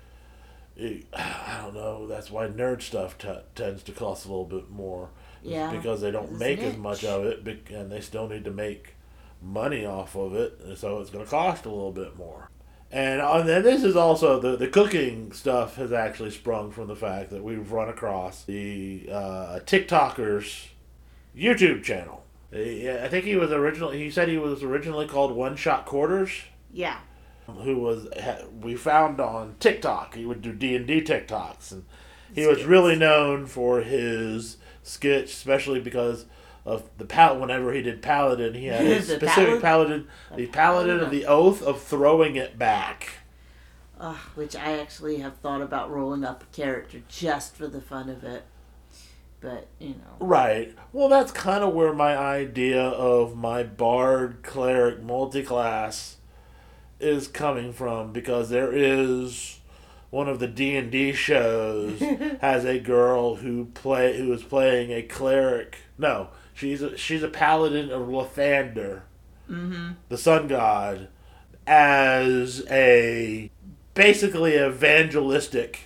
[0.79, 2.07] eh, I don't know.
[2.07, 5.09] That's why nerd stuff t- tends to cost a little bit more.
[5.41, 8.51] Yeah, because they don't make as much of it, bec- and they still need to
[8.51, 8.95] make
[9.41, 12.49] money off of it, and so it's going to cost a little bit more.
[12.91, 16.95] And uh, then this is also the the cooking stuff has actually sprung from the
[16.95, 20.67] fact that we've run across the uh, TikTokers
[21.37, 22.23] YouTube channel.
[22.51, 23.99] I think he was originally.
[23.99, 26.31] He said he was originally called One Shot Quarters.
[26.73, 26.97] Yeah.
[27.57, 28.07] Who was
[28.62, 30.15] we found on TikTok?
[30.15, 31.85] He would do D and D TikToks, and
[32.33, 36.25] he was really known for his sketch, especially because
[36.65, 37.39] of the pal.
[37.39, 39.62] Whenever he did Paladin, he had a specific Paladin?
[39.62, 43.13] Paladin, the Paladin of the Oath of Throwing It Back.
[43.99, 48.07] Uh, which I actually have thought about rolling up a character just for the fun
[48.09, 48.43] of it.
[49.41, 50.25] But, you know.
[50.25, 50.73] Right.
[50.93, 56.15] Well, that's kind of where my idea of my bard cleric multiclass
[56.99, 59.59] is coming from because there is
[60.09, 61.99] one of the D&D shows
[62.41, 65.77] has a girl who play who is playing a cleric.
[65.97, 69.01] No, she's a, she's a paladin of Lathander,
[69.49, 69.93] Mm-hmm.
[70.09, 71.07] the sun god,
[71.65, 73.49] as a
[73.93, 75.81] basically evangelistic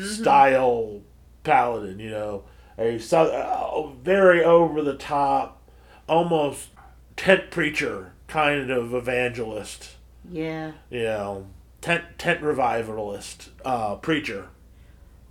[0.00, 1.02] style
[1.44, 2.44] paladin, you know,
[2.78, 5.60] a so- uh, very over the top,
[6.08, 6.68] almost
[7.16, 9.96] tent preacher kind of evangelist,
[10.30, 10.72] Yeah.
[10.90, 11.46] you know,
[11.80, 14.48] tent tent revivalist uh, preacher,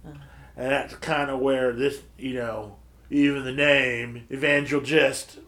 [0.03, 0.17] and
[0.55, 2.75] that's kind of where this, you know,
[3.09, 5.39] even the name evangelist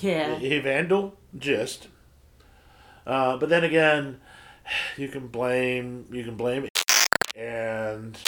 [0.00, 0.38] Yeah.
[0.40, 1.88] Evangel gist.
[3.06, 4.20] Uh, but then again,
[4.96, 6.68] you can blame you can blame
[7.36, 8.18] and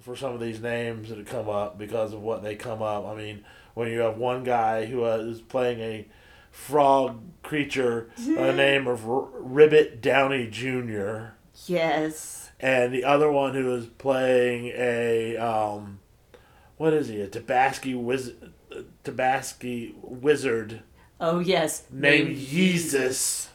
[0.00, 3.04] for some of these names that have come up because of what they come up.
[3.06, 6.08] I mean, when you have one guy who uh, playing a
[6.50, 11.28] frog creature by the name of R- Ribbit Downey Jr.
[11.66, 12.50] Yes.
[12.60, 16.00] and the other one who is playing a um,
[16.76, 18.34] what is he a Tabaxi wiz-
[19.04, 20.82] Tabaxi wizard
[21.20, 21.84] Oh, yes.
[21.90, 23.48] named Jesus.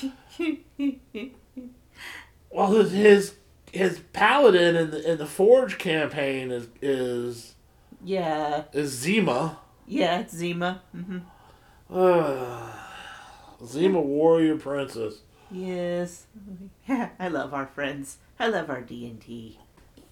[2.50, 3.34] Well, his his,
[3.72, 7.54] his paladin in the in the Forge campaign is is
[8.02, 8.64] Yeah.
[8.72, 9.58] is Zima.
[9.86, 10.82] Yeah, it's Zima.
[10.92, 11.18] hmm
[13.66, 15.20] Zima Warrior Princess.
[15.50, 16.26] Yes.
[16.88, 18.18] I love our friends.
[18.38, 19.58] I love our D&D.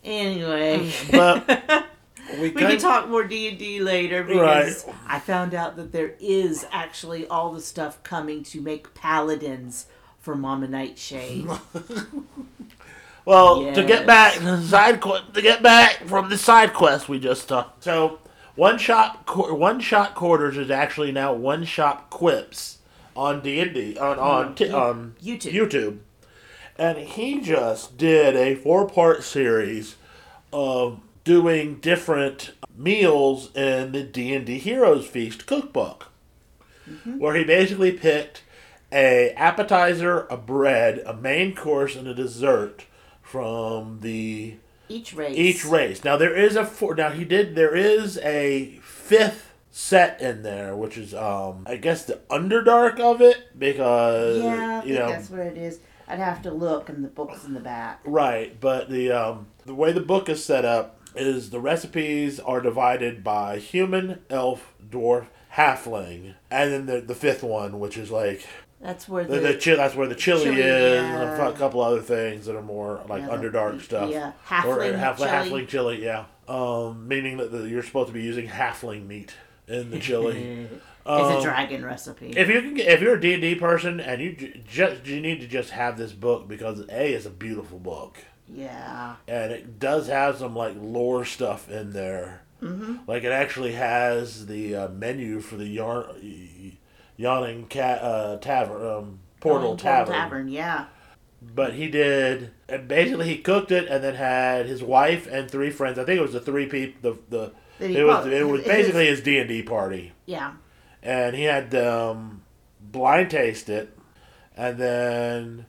[0.02, 0.90] Anyway.
[1.10, 1.86] But
[2.34, 6.14] we, We can talk more D and D later because I found out that there
[6.18, 9.86] is actually all the stuff coming to make paladins
[10.18, 11.46] for Mama Nightshade.
[13.26, 17.18] Well, to get back to side qu- to get back from the side quest we
[17.18, 17.82] just talked.
[17.82, 18.20] So
[18.56, 22.78] one shot one shot quarters is actually now one shot quips
[23.14, 24.54] on D and D on on mm-hmm.
[24.54, 25.52] t- on YouTube.
[25.52, 25.98] YouTube,
[26.76, 29.96] and he just did a four part series
[30.52, 36.10] of doing different meals in the D and D Heroes Feast cookbook,
[36.88, 37.18] mm-hmm.
[37.18, 38.42] where he basically picked
[38.92, 42.84] a appetizer, a bread, a main course, and a dessert
[43.22, 44.56] from the
[44.88, 45.36] Each race.
[45.36, 46.04] each race.
[46.04, 46.94] Now there is a four.
[46.94, 47.54] Now he did.
[47.54, 53.20] There is a fifth set in there, which is um I guess the underdark of
[53.20, 55.80] it because Yeah, I you think know that's what it is.
[56.08, 58.00] I'd have to look in the books in the back.
[58.04, 58.58] right.
[58.60, 63.24] But the um the way the book is set up is the recipes are divided
[63.24, 68.46] by human, elf, dwarf, halfling, and then the the fifth one, which is like
[68.80, 71.32] That's where the, the, the chi- that's where the chili, Chili, is, yeah.
[71.46, 74.10] and a couple other things that are more like Yeah, underdark stuff.
[74.10, 74.32] Yeah, or
[74.78, 75.28] halfling half, chili.
[75.30, 76.24] halfling chili, yeah.
[76.46, 79.34] Um, meaning that the, you're supposed to be using halfling meat
[79.66, 80.68] in the chili.
[80.70, 82.30] it's Um, a dragon recipe.
[82.36, 85.20] if you can, if you're a D and D person and you j- just you
[85.20, 89.16] need to just have this book because a is a beautiful book yeah.
[89.26, 92.42] and it does have some like lore stuff in there.
[92.62, 92.96] Mm-hmm.
[93.06, 96.06] Like it actually has the uh, menu for the yarn,
[97.16, 100.14] yawning cat uh, tavern um, portal Going tavern.
[100.14, 100.86] Tavern, yeah.
[101.42, 105.70] But he did, and basically he cooked it, and then had his wife and three
[105.70, 105.98] friends.
[105.98, 107.18] I think it was the three people.
[107.30, 110.52] The the it was it was basically his D and D party, Yeah.
[111.02, 112.42] and he had um,
[112.80, 113.96] blind taste it,
[114.56, 115.66] and then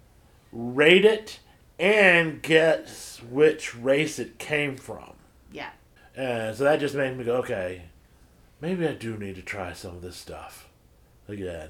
[0.54, 1.40] rate it,
[1.78, 5.14] and guess which race it came from.
[5.52, 5.72] Yeah.
[6.16, 7.84] And so that just made me go, okay,
[8.62, 10.67] maybe I do need to try some of this stuff
[11.28, 11.70] again.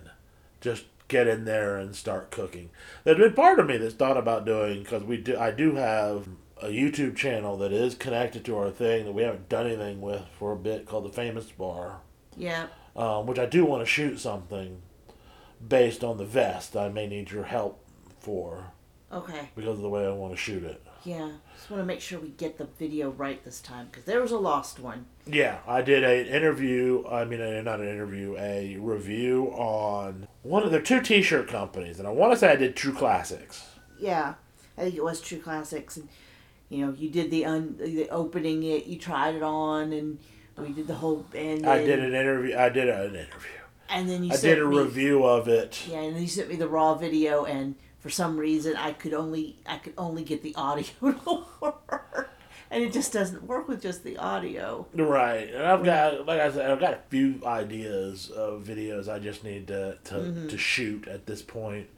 [0.61, 2.69] Just get in there and start cooking.
[3.03, 5.37] There's been part of me that's thought about doing because we do.
[5.37, 6.27] I do have
[6.61, 10.23] a YouTube channel that is connected to our thing that we haven't done anything with
[10.39, 12.01] for a bit called the Famous Bar,
[12.35, 12.67] Yeah.
[12.95, 14.81] um, which I do want to shoot something
[15.65, 16.75] based on the vest.
[16.75, 17.83] I may need your help
[18.19, 18.71] for
[19.11, 19.49] Okay.
[19.55, 20.81] because of the way I want to shoot it.
[21.07, 21.29] Yeah.
[21.55, 24.33] Just want to make sure we get the video right this time because there was
[24.33, 25.05] a lost one.
[25.25, 27.05] Yeah, I did an interview.
[27.07, 31.99] I mean, uh, not an interview, a review on one of their two T-shirt companies,
[31.99, 33.65] and I want to say I did True Classics.
[33.97, 34.33] Yeah.
[34.77, 36.09] I think it was True Classics, and
[36.67, 40.19] you know, you did the un the opening it, you tried it on, and
[40.57, 42.57] we did the whole and I did an interview.
[42.57, 43.61] I did an interview.
[43.87, 45.87] and then you I sent did a me, review of it.
[45.89, 47.75] Yeah, and then you sent me the raw video, and
[48.07, 52.29] for some reason I could only I could only get the audio to work,
[52.71, 54.87] and it just doesn't work with just the audio.
[54.93, 59.19] Right, and I've got, like I said, I've got a few ideas of videos I
[59.19, 60.47] just need to to, mm-hmm.
[60.47, 61.89] to shoot at this point.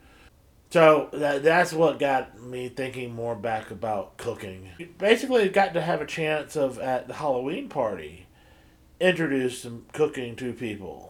[0.70, 4.68] So that that's what got me thinking more back about cooking.
[4.98, 8.26] Basically, got to have a chance of at the Halloween party,
[8.98, 11.09] introduce some cooking to people.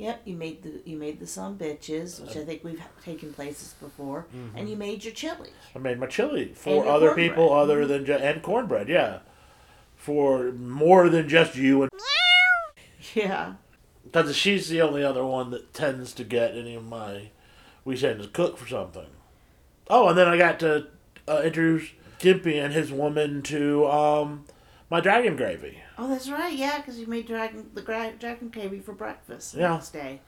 [0.00, 3.74] Yep, you made the you made the some bitches, which I think we've taken places
[3.82, 4.24] before,
[4.56, 5.50] and you made your chili.
[5.76, 9.18] I made my chili for other people other than ju- and cornbread, yeah,
[9.96, 11.90] for more than just you and
[13.14, 13.54] Yeah.
[14.04, 17.28] because she's the only other one that tends to get any of my
[17.84, 19.06] we tend to cook for something.
[19.90, 20.86] Oh, and then I got to
[21.28, 24.46] uh, introduce Gimpy and his woman to um,
[24.88, 25.82] my dragon gravy.
[26.00, 26.56] Oh, that's right.
[26.56, 29.74] Yeah, because you made dragon the gra- dragon gravy for breakfast the Yeah.
[29.74, 30.20] next day.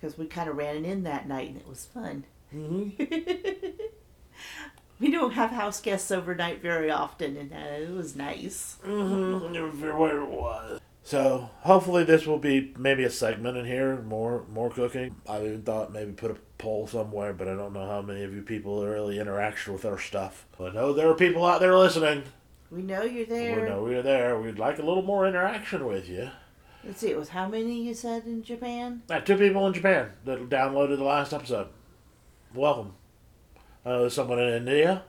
[0.00, 2.24] Because we kind of ran it in that night, and it was fun.
[2.54, 3.04] Mm-hmm.
[5.00, 8.76] we don't have house guests overnight very often, and uh, it was nice.
[8.86, 9.98] Mm-hmm.
[9.98, 10.80] Where it was.
[11.02, 15.16] So hopefully this will be maybe a segment in here, more more cooking.
[15.28, 18.34] I even thought maybe put a poll somewhere, but I don't know how many of
[18.34, 20.46] you people are really interact with our stuff.
[20.56, 22.22] But I know there are people out there listening.
[22.70, 23.60] We know you're there.
[23.62, 24.38] We know we're there.
[24.38, 26.30] We'd like a little more interaction with you.
[26.84, 29.02] Let's see, it was how many you said in Japan?
[29.10, 31.68] Uh, two people in Japan that downloaded the last episode.
[32.54, 32.94] Welcome.
[33.84, 35.02] I know there's someone in India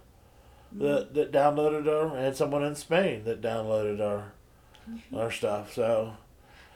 [0.73, 4.33] that, that downloaded our, and someone in Spain that downloaded our
[5.15, 5.73] our stuff.
[5.73, 6.13] So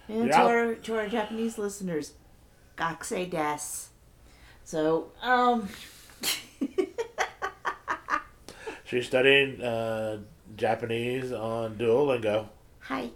[0.07, 0.43] And Yeah.
[0.43, 2.13] to our to our Japanese listeners,
[2.77, 3.89] gakusei des.
[4.63, 5.67] So, um,
[8.85, 10.19] she's studying uh,
[10.57, 12.47] Japanese on Duolingo.
[12.79, 13.09] hi.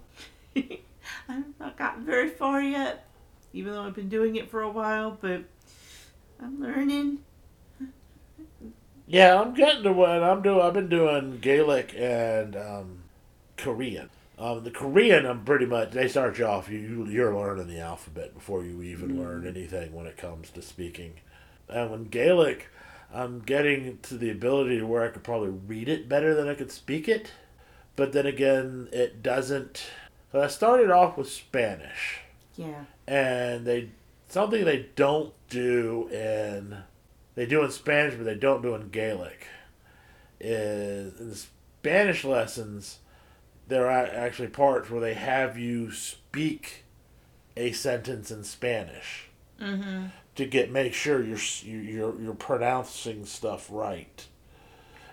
[0.55, 3.05] I've not gotten very far yet,
[3.53, 5.43] even though I've been doing it for a while, but
[6.41, 7.19] I'm learning.
[9.07, 10.61] Yeah, I'm getting to what I'm doing.
[10.61, 12.99] I've been doing Gaelic and um,
[13.57, 14.09] Korean.
[14.37, 15.91] Um, the Korean, I'm pretty much.
[15.91, 16.69] They start you off.
[16.69, 21.15] You you're learning the alphabet before you even learn anything when it comes to speaking.
[21.67, 22.67] And when Gaelic,
[23.13, 26.53] I'm getting to the ability to where I could probably read it better than I
[26.53, 27.31] could speak it.
[27.95, 29.83] But then again, it doesn't.
[30.31, 32.19] So I started off with Spanish
[32.55, 32.85] Yeah.
[33.07, 33.89] and they
[34.27, 36.77] something they don't do in
[37.33, 39.47] they do in Spanish but they don't do in Gaelic
[40.39, 42.99] is in the Spanish lessons
[43.67, 46.83] there are actually parts where they have you speak
[47.57, 49.25] a sentence in Spanish
[49.59, 50.05] Mm-hmm.
[50.39, 54.25] To get make sure you're you- you're you're pronouncing stuff right.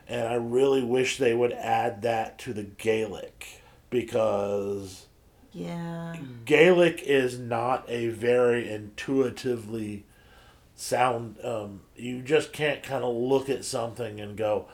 [0.08, 5.06] And I really wish they would add that to the Gaelic because
[5.52, 6.16] Yeah.
[6.44, 10.04] Gaelic is not a very intuitively
[10.76, 11.36] sound.
[11.44, 14.68] Um, you just can't kind of look at something and go,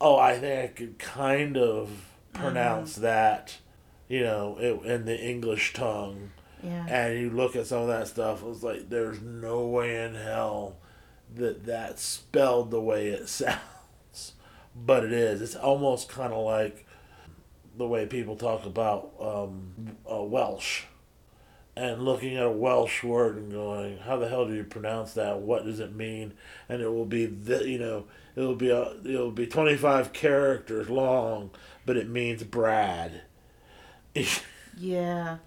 [0.00, 3.58] "Oh, I think I could kind of pronounce that,"
[4.08, 6.30] you know, it, in the English tongue.
[6.62, 6.86] Yeah.
[6.86, 10.76] And you look at some of that stuff, it's like there's no way in hell
[11.34, 14.32] that that's spelled the way it sounds,
[14.74, 15.40] but it is.
[15.40, 16.86] It's almost kind of like
[17.76, 20.82] the way people talk about um, uh, Welsh
[21.76, 25.38] and looking at a Welsh word and going, "How the hell do you pronounce that?
[25.38, 26.34] What does it mean?"
[26.68, 30.90] And it will be the you know it'll be a, it'll be twenty five characters
[30.90, 31.50] long,
[31.86, 33.22] but it means Brad.
[34.80, 35.38] Yeah.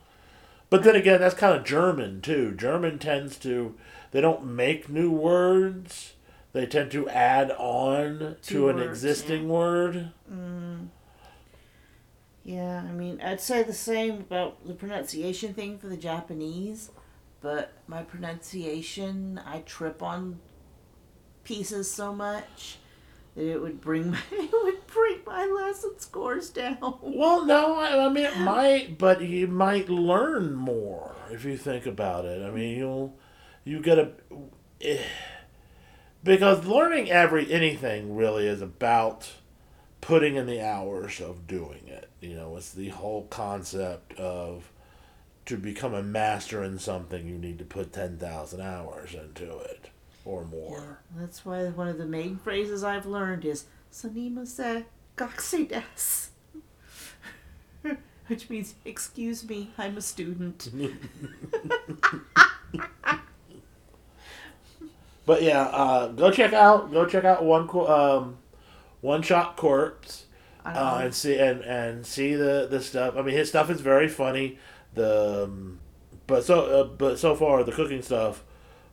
[0.72, 2.54] But then again, that's kind of German too.
[2.54, 3.76] German tends to
[4.12, 6.14] they don't make new words.
[6.54, 9.50] They tend to add on Two to an words, existing yeah.
[9.50, 10.12] word.
[10.32, 10.88] Mm.
[12.46, 16.90] Yeah, I mean, I'd say the same about the pronunciation thing for the Japanese,
[17.42, 20.40] but my pronunciation, I trip on
[21.44, 22.78] pieces so much
[23.36, 27.00] that it would bring my it would bring my lesson scores down.
[27.02, 31.86] Well, no, I, I mean it might, but you might learn more if you think
[31.86, 32.44] about it.
[32.46, 33.18] I mean, you'll
[33.64, 34.12] you get a
[34.82, 35.04] eh,
[36.24, 39.32] because learning every anything really is about
[40.02, 42.10] putting in the hours of doing it.
[42.20, 44.72] You know, it's the whole concept of
[45.46, 49.91] to become a master in something, you need to put ten thousand hours into it
[50.26, 51.00] or more.
[51.16, 54.86] That's why one of the main phrases I've learned is "Sanimase
[55.18, 56.30] gakusei desu,"
[58.28, 60.70] which means "Excuse me, I'm a student."
[65.26, 68.38] But yeah, uh, go check out go check out one um,
[69.02, 70.26] one shot corpse
[70.66, 73.16] uh, and see and, and see the, the stuff.
[73.16, 74.58] I mean, his stuff is very funny.
[74.94, 75.80] The um,
[76.28, 78.44] but so uh, but so far the cooking stuff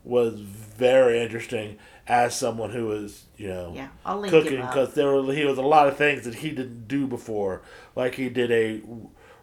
[0.05, 3.89] was very interesting as someone who was you know Yeah,
[4.31, 7.63] cooking because there were he was a lot of things that he didn't do before.
[7.95, 8.83] Like he did a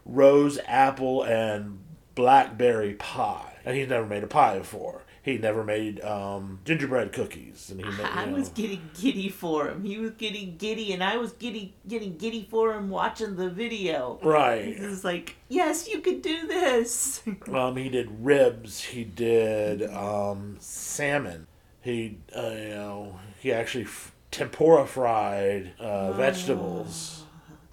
[0.04, 1.80] rose apple and
[2.14, 5.02] blackberry pie, and he's never made a pie before.
[5.26, 9.68] He never made um, gingerbread cookies, and he made, I know, was getting giddy for
[9.68, 9.82] him.
[9.82, 14.20] He was getting giddy, and I was getting getting giddy for him watching the video.
[14.22, 14.68] right.
[14.68, 17.22] It was like, yes, you can do this.
[17.52, 18.80] Um, he did ribs.
[18.84, 21.48] He did um, salmon.
[21.80, 27.24] He, uh, you know, he actually f- tempura fried uh, vegetables.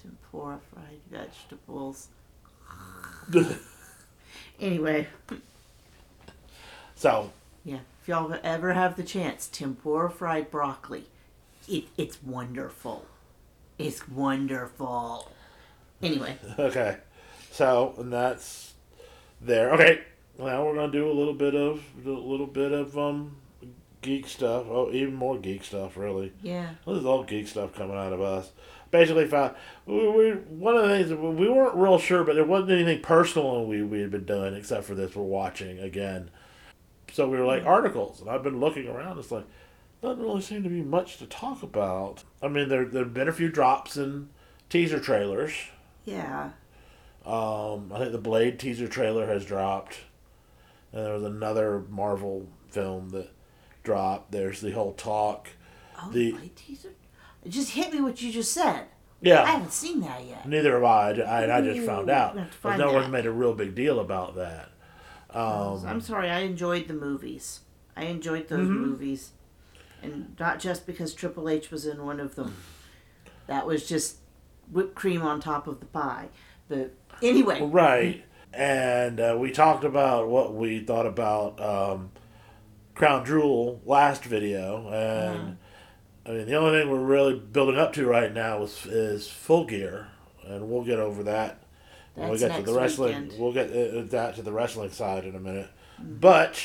[0.01, 2.08] Tempura fried vegetables.
[4.60, 5.08] Anyway,
[6.95, 7.32] so
[8.04, 11.06] if y'all ever have the chance, tempura fried broccoli,
[11.70, 13.06] it it's wonderful.
[13.80, 15.32] It's wonderful.
[16.01, 16.97] Anyway, okay,
[17.49, 18.74] so and that's
[19.39, 19.72] there.
[19.72, 20.01] Okay,
[20.38, 23.38] now we're gonna do a little bit of a little bit of um
[24.01, 24.66] geek stuff.
[24.70, 26.34] Oh, even more geek stuff, really.
[26.41, 26.72] yeah.
[26.86, 28.51] This is all geek stuff coming out of us.
[28.91, 32.72] Basically, found we, we one of the things we weren't real sure, but there wasn't
[32.72, 35.16] anything personal we we had been doing except for this.
[35.16, 36.32] We're watching again,
[37.14, 39.18] so we were like articles, and I've been looking around.
[39.20, 39.45] It's like
[40.01, 42.24] doesn't really seem to be much to talk about.
[42.41, 44.28] I mean, there there've been a few drops in
[44.70, 45.53] teaser trailers.
[46.03, 46.49] Yeah.
[47.26, 49.99] Um, I think the Blade teaser trailer has dropped,
[50.91, 53.30] and there was another Marvel film that
[53.84, 54.32] dropped.
[54.34, 55.47] There's the whole talk.
[56.01, 56.89] Oh, The- the teaser.
[57.45, 58.88] It just hit me what you just said.
[59.22, 59.43] Yeah.
[59.43, 60.45] I haven't seen that yet.
[60.47, 61.11] neither have I.
[61.22, 62.36] I, I just found out.
[62.38, 63.01] I have But no that.
[63.03, 64.70] one made a real big deal about that.
[65.34, 67.61] Um, I'm sorry, I enjoyed the movies.
[67.95, 68.81] I enjoyed those Mm-hmm.
[68.86, 69.31] movies.
[70.01, 72.55] And not just because Triple H was in one of them.
[73.47, 74.17] That was just
[74.71, 76.27] whipped cream on top of the pie.
[76.67, 78.23] But anyway, right.
[78.53, 82.11] And uh, we talked about what we thought about um,
[82.95, 85.51] Crown Jewel last video, and Uh-huh.
[86.25, 89.65] I mean the only thing we're really building up to right now is is Full
[89.65, 90.09] Gear,
[90.45, 91.62] and we'll get over that
[92.16, 93.24] That's get to the wrestling.
[93.24, 93.39] weekend.
[93.39, 96.61] We'll get uh, that to the wrestling side in a minute, but.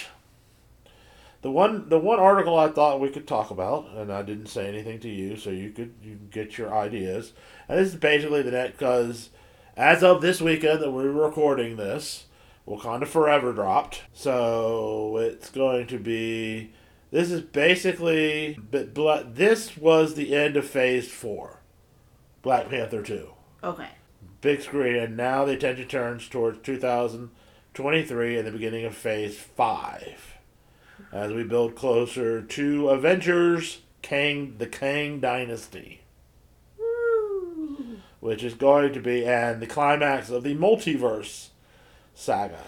[1.40, 4.66] The one, the one article I thought we could talk about, and I didn't say
[4.66, 7.32] anything to you, so you could you get your ideas.
[7.68, 9.30] And this is basically the net because,
[9.76, 12.26] as of this weekend that we're recording this,
[12.66, 14.02] Wakanda Forever dropped.
[14.12, 16.72] So it's going to be.
[17.12, 21.60] This is basically, but this was the end of Phase Four,
[22.42, 23.88] Black Panther Two okay.
[24.40, 30.34] Big screen, and now the attention turns towards 2023 and the beginning of Phase 5.
[31.12, 36.02] As we build closer to Avengers Kang, the Kang Dynasty,
[36.78, 37.98] Woo.
[38.20, 41.48] which is going to be, and the climax of the multiverse
[42.14, 42.62] saga.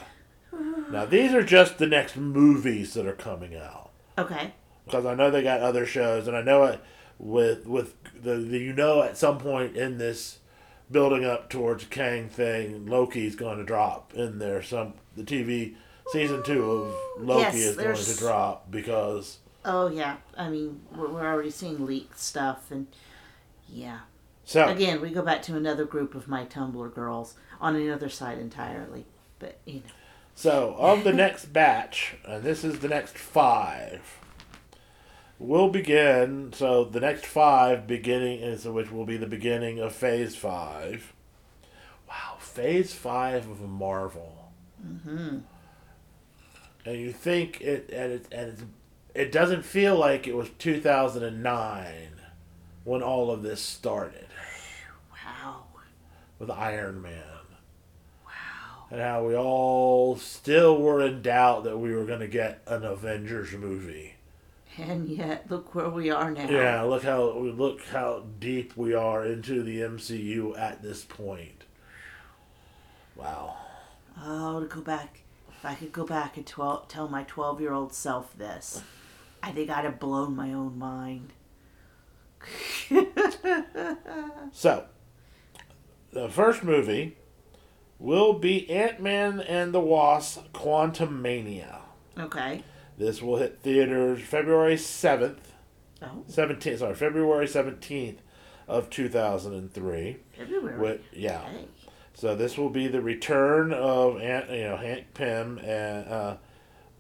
[0.91, 4.53] Now, these are just the next movies that are coming out Okay.
[4.85, 6.81] because I know they got other shows, and I know it
[7.17, 10.39] with with the, the you know at some point in this
[10.91, 14.63] building up towards Kang thing, Loki's going to drop in there.
[14.63, 15.75] Some the TV
[16.09, 20.17] season two of Loki Yes, is going to drop because Oh yeah.
[20.37, 22.87] I mean, we're, we're already seeing leaked stuff, and
[23.69, 24.01] yeah.
[24.45, 28.39] so Again, we go back to another group of my Tumblr girls on another side
[28.39, 29.05] entirely.
[29.39, 29.81] But you know.
[30.35, 34.20] so of the next batch, and this is the next five.
[35.41, 36.53] We'll begin.
[36.53, 41.15] So the next five beginning is which will be the beginning of Phase Five.
[42.07, 44.37] Wow, Phase Five of Marvel.
[44.87, 45.39] Mm-hmm.
[46.87, 48.63] and you think it and it and it's,
[49.15, 51.95] it doesn't feel like it was 2009
[52.85, 54.27] when all of this started
[55.13, 55.65] Wow.
[56.39, 57.23] with Iron Man
[58.25, 58.87] Wow.
[58.91, 62.83] and how we all still were in doubt that we were going to get an
[62.85, 64.15] Avengers movie.
[64.81, 66.49] And yet, look where we are now.
[66.49, 71.65] Yeah, look how look how deep we are into the MCU at this point.
[73.17, 73.57] Wow.
[74.23, 75.23] Oh, to go back.
[75.51, 78.83] If I could go back and twel- tell my 12 year old self this,
[79.43, 81.33] I think I'd have blown my own mind.
[84.53, 84.87] So,
[86.13, 87.17] the first movie
[87.99, 91.81] will be Ant Man and the Wasp Quantumania.
[92.19, 92.63] okay.
[93.01, 95.39] This will hit theaters February 7th,
[96.03, 98.19] Oh, 17th, sorry, February 17th
[98.69, 100.19] of 2003.
[100.37, 100.79] February.
[100.79, 101.41] With, yeah.
[101.47, 101.65] Hey.
[102.13, 106.37] So this will be the return of Ant, you know, Hank Pym and uh,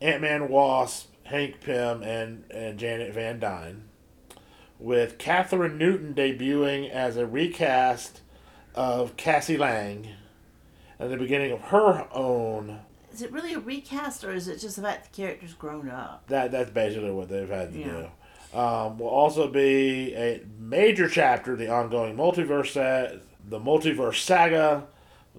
[0.01, 3.84] Ant Man Wasp, Hank Pym, and, and Janet Van Dyne,
[4.78, 8.22] with Kathryn Newton debuting as a recast
[8.74, 10.09] of Cassie Lang,
[10.98, 12.80] at the beginning of her own
[13.21, 16.27] is it really a recast or is it just about the characters grown up?
[16.29, 18.07] That that's basically what they've had to Yeah.
[18.53, 18.59] do.
[18.59, 23.14] Um, will also be a major chapter, the ongoing multiverse, sa-
[23.47, 24.87] the multiverse saga.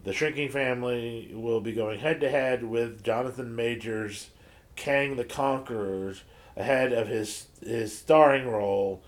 [0.03, 4.29] The Shrinking Family will be going head to head with Jonathan Majors,
[4.75, 6.21] Kang the Conquerors,
[6.55, 9.01] ahead of his his starring role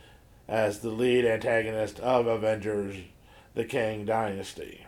[0.48, 2.96] as the lead antagonist of Avengers:
[3.54, 4.86] The Kang Dynasty.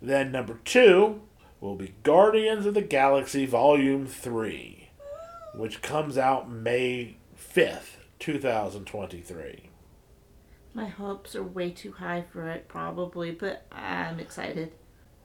[0.00, 1.20] Then number two
[1.60, 4.86] will be Guardians of the Galaxy Volume Three
[5.56, 9.70] which comes out May 5th, 2023.
[10.74, 14.72] My hopes are way too high for it, probably, but I'm excited.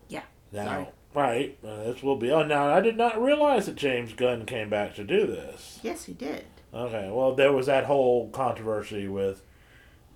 [0.07, 0.23] Yeah.
[0.53, 0.87] Now, Sorry.
[1.13, 2.31] right, uh, this will be.
[2.31, 5.79] Oh, now I did not realize that James Gunn came back to do this.
[5.83, 6.45] Yes, he did.
[6.73, 9.41] Okay, well, there was that whole controversy with.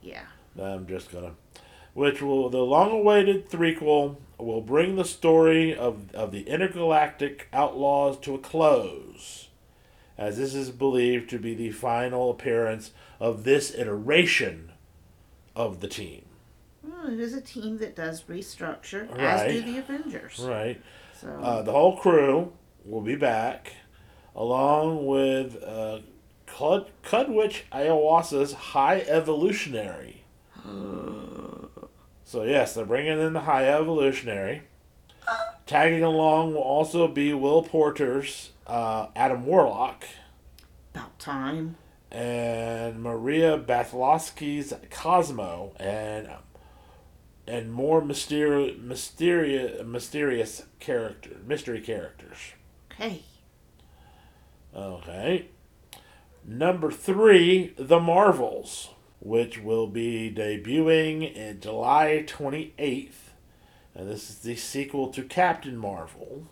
[0.02, 0.26] Yeah.
[0.58, 1.34] I'm just gonna.
[1.94, 2.50] Which will.
[2.50, 8.40] The long awaited threequel will bring the story of, of the intergalactic outlaws to a
[8.40, 9.48] close,
[10.18, 14.72] as this is believed to be the final appearance of this iteration
[15.56, 16.26] of the team.
[16.84, 20.40] Well, it is a team that does restructure, as do the Avengers.
[20.40, 20.82] Right.
[21.20, 22.52] So, Uh, the whole crew
[22.84, 23.74] will be back,
[24.36, 26.00] along with uh,
[26.46, 30.24] Cud- Cudwitch Ayahuasca's High Evolutionary.
[32.26, 34.64] so yes, they're bringing in the High Evolutionary.
[35.66, 40.06] Tagging along will also be Will Poulter's uh, Adam Warlock
[40.94, 41.76] about time.
[42.12, 46.30] and Maria Bathlowski's Cosmo and
[47.48, 52.38] and more mysterious mysterious mysterious character mystery characters.
[52.92, 53.22] Okay.
[54.76, 55.48] Okay.
[56.48, 58.90] Number three, The Marvels,
[59.26, 63.32] which will be debuting in July 28th.
[63.96, 66.44] And this is the sequel to Captain Marvel,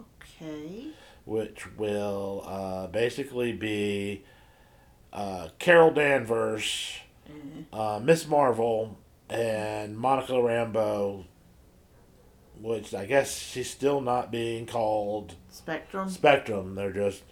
[0.00, 0.88] Okay.
[1.24, 4.24] which will uh, basically be
[5.12, 6.94] uh, Carol Danvers,
[7.72, 8.98] uh, Miss Marvel,
[9.28, 11.26] and Monica Rambeau,
[12.60, 16.08] which I guess she's still not being called Spectrum.
[16.10, 16.74] Spectrum.
[16.74, 17.22] They're just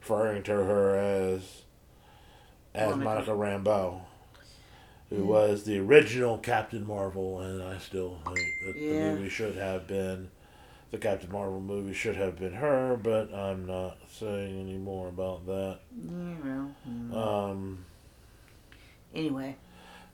[0.00, 1.62] referring to her as
[2.74, 3.04] as Monica.
[3.04, 4.00] Monica Rambeau,
[5.16, 5.26] who Mm.
[5.26, 8.88] was the original Captain Marvel, and I still think that Yeah.
[8.88, 10.30] the movie should have been
[10.90, 15.44] the Captain Marvel movie should have been her, but I'm not saying any more about
[15.46, 15.80] that.
[15.92, 17.12] Yeah, well, mm.
[17.16, 17.84] Um,
[19.14, 19.56] anyway.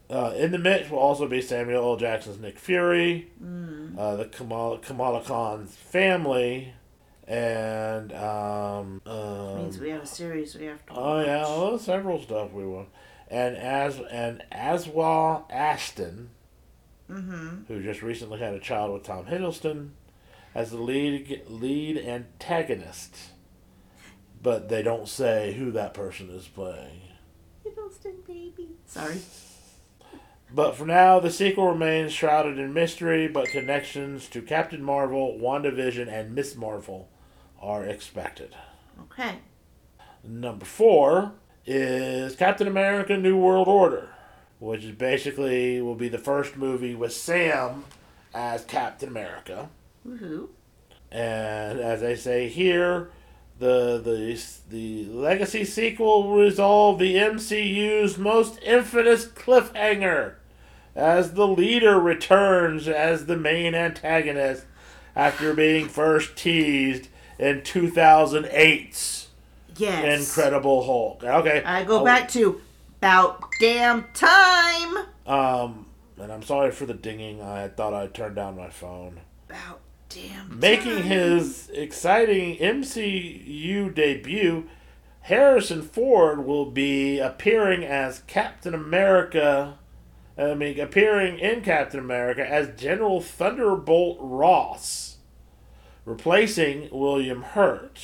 [0.08, 1.96] uh, in the mix will also be Samuel L.
[1.96, 3.96] Jackson's Nick Fury, Mm.
[3.98, 6.72] uh, the Kamala, Kamala Khan's family,
[7.28, 11.02] and um, um, means we have a series we have to watch.
[11.02, 12.88] Oh yeah, well, several stuff we want.
[13.30, 16.30] And as and Aswa Ashton,
[17.10, 17.64] Mm-hmm.
[17.66, 19.90] who just recently had a child with Tom Hiddleston,
[20.54, 23.16] as the lead lead antagonist.
[24.40, 27.00] But they don't say who that person is playing.
[27.66, 28.68] Hiddleston baby.
[28.86, 29.18] Sorry.
[30.52, 36.08] But for now, the sequel remains shrouded in mystery, but connections to Captain Marvel, WandaVision,
[36.08, 37.08] and Miss Marvel
[37.60, 38.54] are expected.
[39.02, 39.36] Okay.
[40.24, 41.32] Number four
[41.66, 44.08] is Captain America New World Order,
[44.58, 47.84] which is basically will be the first movie with Sam
[48.34, 49.68] as Captain America.
[50.06, 50.48] Woohoo.
[51.10, 53.10] And as they say here,
[53.58, 60.34] the the the legacy sequel will resolve the MCU's most infamous cliffhanger
[60.94, 64.64] as the leader returns as the main antagonist
[65.14, 67.08] after being first teased
[67.38, 69.19] in 2008's
[69.80, 70.20] Yes.
[70.28, 71.24] Incredible Hulk.
[71.24, 71.62] Okay.
[71.64, 72.60] I go Oh, back to
[72.98, 75.06] about damn time.
[75.26, 75.86] Um,
[76.18, 77.40] and I'm sorry for the dinging.
[77.42, 79.20] I thought I turned down my phone.
[79.48, 81.02] About damn Making time.
[81.04, 84.68] his exciting MCU debut,
[85.22, 89.78] Harrison Ford will be appearing as Captain America.
[90.36, 95.18] I mean, appearing in Captain America as General Thunderbolt Ross,
[96.04, 98.00] replacing William Hurt.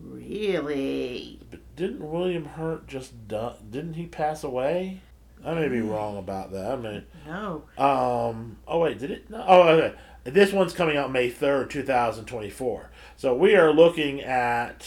[0.00, 1.40] Really?
[1.50, 3.54] But didn't William Hurt just die?
[3.70, 5.00] Didn't he pass away?
[5.44, 6.72] I may be wrong about that.
[6.72, 7.64] I mean, No.
[7.76, 8.58] Um.
[8.66, 9.28] Oh wait, did it?
[9.28, 9.44] No.
[9.46, 9.94] Oh, okay.
[10.24, 12.90] This one's coming out May third, two thousand twenty-four.
[13.16, 14.86] So we are looking at.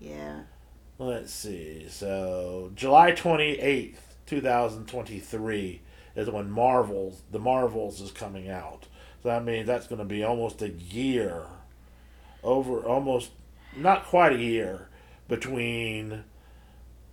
[0.00, 0.40] Yeah.
[0.98, 1.86] Let's see.
[1.88, 5.82] So July twenty eighth, two thousand twenty-three
[6.14, 8.86] is when Marvels, the Marvels, is coming out.
[9.22, 11.42] So that means that's going to be almost a year,
[12.42, 13.32] over almost
[13.76, 14.88] not quite a year
[15.28, 16.24] between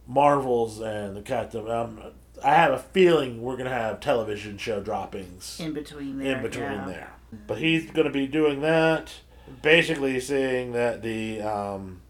[0.08, 1.70] Marvels and the Captain.
[1.70, 2.02] Um,
[2.44, 6.36] I have a feeling we're going to have television show droppings In between there.
[6.38, 6.86] in between yeah.
[6.86, 7.14] there.
[7.48, 9.12] But he's going to be doing that.
[9.62, 12.02] basically saying that the um,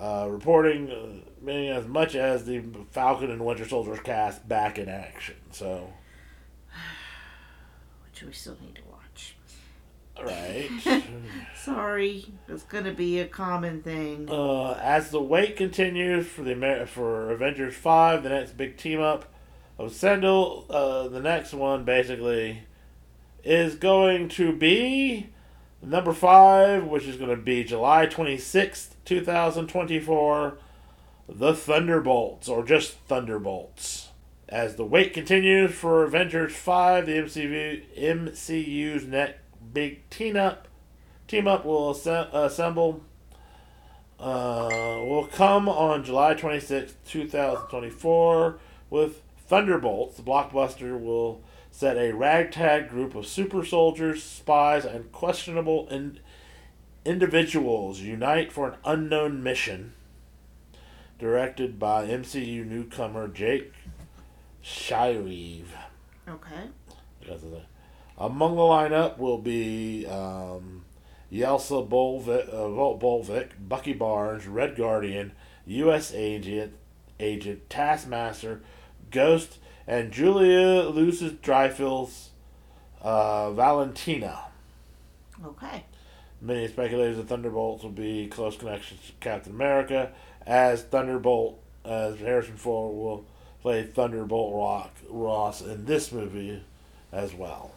[0.00, 4.88] uh, reporting uh, meaning as much as the Falcon and Winter Soldier's cast back in
[4.88, 5.36] action.
[5.50, 5.92] So,
[8.04, 8.91] Which we still need to watch.
[10.24, 10.68] Right.
[11.56, 14.28] Sorry, it's gonna be a common thing.
[14.30, 19.00] uh, as the wait continues for the Amer- for Avengers Five, the next big team
[19.00, 19.26] up
[19.78, 22.62] of Sendel, uh, the next one basically
[23.44, 25.28] is going to be
[25.80, 30.58] number five, which is going to be July twenty sixth, two thousand twenty four.
[31.28, 34.08] The Thunderbolts, or just Thunderbolts.
[34.48, 39.38] As the wait continues for Avengers 5, the MCU, MCU's next
[39.72, 40.68] big team up,
[41.28, 43.02] team up will assemb- assemble
[44.18, 44.68] uh,
[45.04, 48.58] will come on July 26, 2024,
[48.88, 50.16] with Thunderbolts.
[50.16, 51.42] The blockbuster will
[51.72, 56.20] set a ragtag group of super soldiers, spies, and questionable in-
[57.04, 59.94] individuals unite for an unknown mission.
[61.18, 63.72] Directed by MCU newcomer Jake
[64.62, 65.64] Schreier.
[66.28, 66.68] Okay.
[67.20, 67.66] Because of that.
[68.18, 70.84] Among the lineup will be um,
[71.32, 75.32] Yelsa Bolvik, uh, Bolvik, Bucky Barnes, Red Guardian,
[75.66, 76.12] U.S.
[76.14, 76.74] Agent,
[77.18, 78.62] Agent Taskmaster,
[79.10, 82.30] Ghost, and Julia Louis-Dreyfus
[83.00, 84.38] uh, Valentina.
[85.44, 85.84] Okay.
[86.40, 90.12] Many speculators that Thunderbolts will be close connections to Captain America,
[90.46, 93.24] as Thunderbolt, as Harrison Ford will
[93.60, 96.62] play Thunderbolt Rock Ross in this movie
[97.12, 97.72] as well.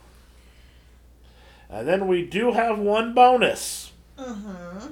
[1.70, 3.92] And then we do have one bonus.
[4.18, 4.92] Mm-hmm.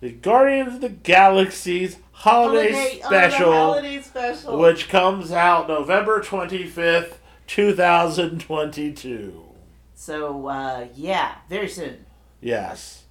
[0.00, 4.58] The Guardians of the Galaxy's holiday, special, holiday special.
[4.58, 7.14] which comes out November 25th,
[7.46, 9.44] 2022.
[9.94, 12.04] So uh, yeah, very soon.
[12.40, 13.04] Yes.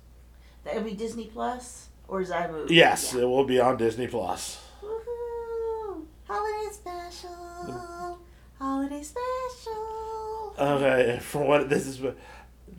[0.64, 2.76] That'll be Disney Plus, or is that a movie?
[2.76, 3.22] Yes, Yeah.
[3.22, 4.60] it will be on Disney Plus.
[4.84, 6.06] Woohoo!
[6.28, 8.20] Holiday special.
[8.58, 10.56] Holiday special.
[10.60, 12.02] Okay, for what this is,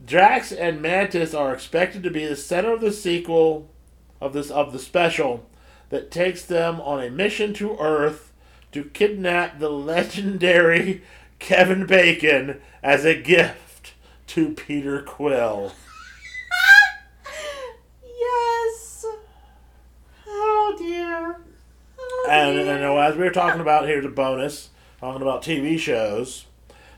[0.05, 3.69] Drax and Mantis are expected to be the center of the sequel
[4.21, 5.47] of this of the special
[5.91, 8.33] that takes them on a mission to Earth
[8.73, 11.03] to kidnap the legendary
[11.39, 13.93] Kevin Bacon as a gift
[14.29, 15.73] to Peter Quill.
[18.05, 19.05] yes.
[20.27, 21.41] Oh dear.
[21.99, 22.75] Oh, And, dear.
[22.77, 24.71] and as we were talking about, here's a bonus
[25.01, 26.45] talking about TV shows.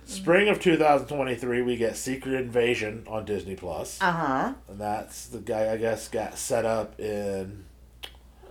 [0.05, 4.55] Spring of 2023, we get Secret Invasion on Disney Plus, Uh huh.
[4.69, 7.65] and that's the guy I guess got set up in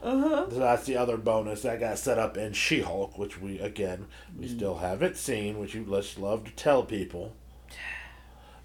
[0.01, 0.45] Uh huh.
[0.49, 4.07] So that's the other bonus that got set up in She Hulk, which we again
[4.39, 7.33] we still haven't seen, which you just love to tell people.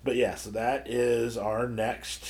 [0.05, 2.25] But yeah, so that is our next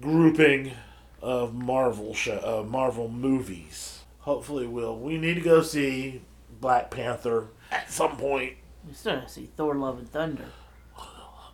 [0.00, 0.72] grouping
[1.20, 4.00] of Marvel show, uh, Marvel movies.
[4.20, 6.22] Hopefully, we'll we need to go see
[6.60, 8.54] Black Panther at some point.
[8.86, 10.46] We still to see Thor: Love and Thunder.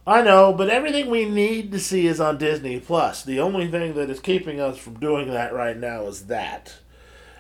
[0.07, 3.23] I know, but everything we need to see is on Disney Plus.
[3.23, 6.77] The only thing that is keeping us from doing that right now is that,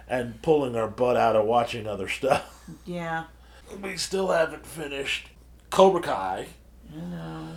[0.09, 2.65] and pulling our butt out of watching other stuff.
[2.87, 3.25] Yeah.
[3.83, 5.29] We still haven't finished
[5.71, 6.47] Cobra Kai.
[6.95, 7.49] I know.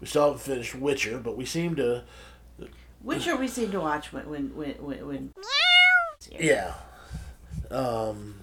[0.00, 2.02] We still haven't finished Witcher, but we seem to.
[3.02, 5.06] Which are we seem to watch when when when when?
[5.06, 5.32] when
[6.30, 6.74] Yeah.
[7.70, 8.40] Um.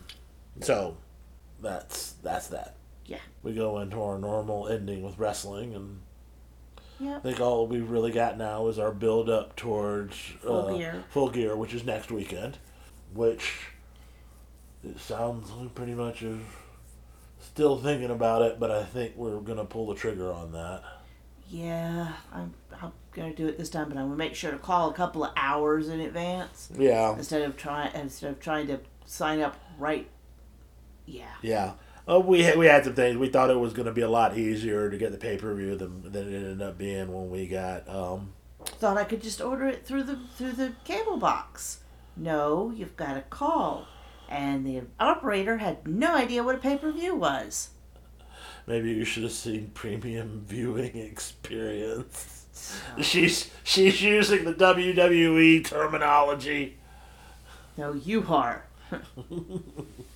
[0.61, 0.95] So,
[1.59, 2.75] that's that's that.
[3.11, 3.19] Yeah.
[3.43, 5.99] We go into our normal ending with wrestling, and
[7.15, 11.03] I think all we've really got now is our build up towards Full uh, Gear.
[11.09, 12.57] Full Gear, which is next weekend.
[13.13, 13.67] Which
[14.83, 16.39] it sounds pretty much of
[17.39, 20.83] still thinking about it, but I think we're gonna pull the trigger on that.
[21.49, 24.89] Yeah, I'm I'm gonna do it this time, but I'm gonna make sure to call
[24.89, 27.13] a couple of hours in advance Yeah.
[27.17, 30.07] instead of trying instead of trying to sign up right.
[31.05, 31.25] Yeah.
[31.41, 31.73] Yeah.
[32.09, 33.17] Uh, we had, we had some things.
[33.17, 35.53] We thought it was going to be a lot easier to get the pay per
[35.53, 37.87] view than, than it ended up being when we got.
[37.87, 38.33] Um,
[38.65, 41.79] Thought I could just order it through the through the cable box.
[42.15, 43.87] No, you've got to call,
[44.29, 47.69] and the operator had no idea what a pay per view was.
[48.67, 52.37] maybe you should have seen premium viewing experience.
[53.01, 56.77] She's she's using the WWE terminology.
[57.77, 58.65] No, you are.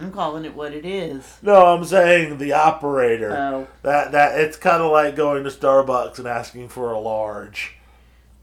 [0.00, 1.38] I'm calling it what it is.
[1.42, 3.30] No, I'm saying the operator.
[3.36, 7.76] Oh, that that it's kind of like going to Starbucks and asking for a large.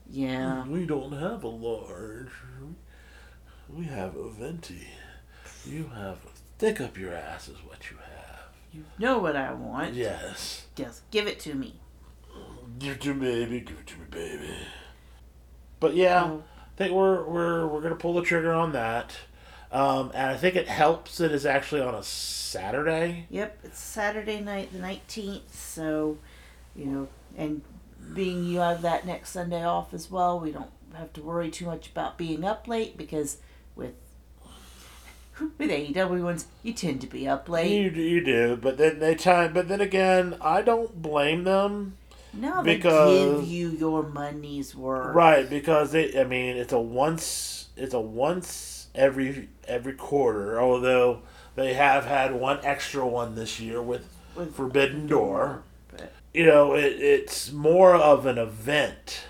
[0.10, 0.66] yeah.
[0.66, 2.30] We don't have a large.
[3.70, 4.88] We have a venti.
[5.66, 8.40] You have a stick up your ass is what you have.
[8.74, 9.94] You know what I want.
[9.94, 10.66] Yes.
[10.76, 11.80] Just give it to me.
[12.80, 13.60] Give it to me, baby.
[13.62, 14.54] Give it to me, baby.
[15.80, 16.44] but yeah, Oh.
[16.58, 19.12] I think we're we're we're gonna pull the trigger on that.
[19.72, 23.26] Um, and I think it helps that it's actually on a Saturday.
[23.30, 25.56] Yep, it's Saturday night, the nineteenth.
[25.56, 26.18] So,
[26.76, 27.08] you know,
[27.38, 27.62] and
[28.14, 31.66] being you have that next Sunday off as well, we don't have to worry too
[31.66, 33.38] much about being up late because
[33.76, 33.94] with
[35.58, 37.72] with AEW ones, you tend to be up late.
[37.72, 39.54] You you do, but then they time.
[39.54, 41.98] But then again, I don't blame them.
[42.34, 45.16] No, they because- give you your money's worth.
[45.16, 46.20] Right, because they.
[46.20, 47.70] I mean, it's a once.
[47.78, 50.60] It's a once every every quarter.
[50.60, 51.22] Although
[51.56, 55.64] they have had one extra one this year with With Forbidden Door.
[55.92, 59.26] But, You know, it, it's more of an event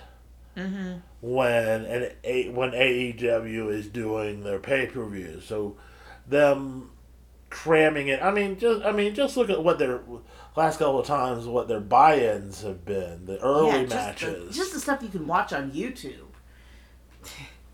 [0.58, 0.98] mm-hmm.
[1.22, 5.42] when an a, when AEW is doing their pay per view.
[5.42, 5.78] So
[6.28, 6.92] them
[7.50, 8.22] cramming it.
[8.24, 10.02] I mean, just I mean, just look at what their
[10.56, 13.26] last couple of times what their buy-ins have been.
[13.26, 14.48] The early yeah, just matches.
[14.48, 16.31] The, just the stuff you can watch on YouTube.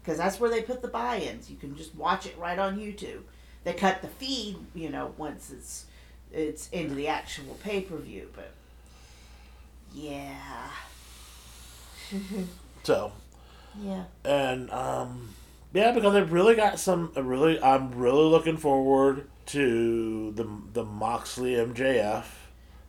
[0.08, 1.49] Because that's where they put the buy-ins.
[1.49, 3.24] You can just watch it right on YouTube.
[3.66, 5.86] They cut the feed, you know, once it's
[6.32, 8.30] it's into the actual pay-per-view.
[8.34, 8.53] But
[9.93, 10.70] yeah,
[12.84, 13.12] so
[13.84, 15.36] yeah, and um,
[15.74, 17.12] yeah, because they've really got some.
[17.14, 22.24] Really, I'm really looking forward to the the Moxley MJF.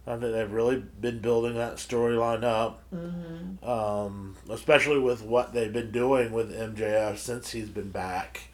[0.08, 3.68] I think they've really been building that storyline up, mm-hmm.
[3.68, 8.48] um, especially with what they've been doing with MJF since he's been back.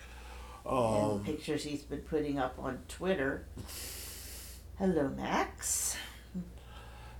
[0.66, 3.44] and Um, pictures he's been putting up on Twitter.
[4.78, 5.96] Hello, Max.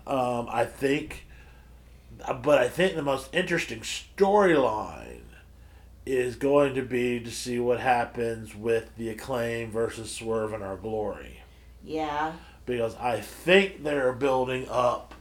[0.07, 1.27] um, I think,
[2.43, 5.21] but I think the most interesting storyline
[6.05, 10.77] is going to be to see what happens with the acclaim versus Swerve and Our
[10.77, 11.43] Glory.
[11.85, 12.33] Yeah,
[12.67, 15.15] because I think they're building up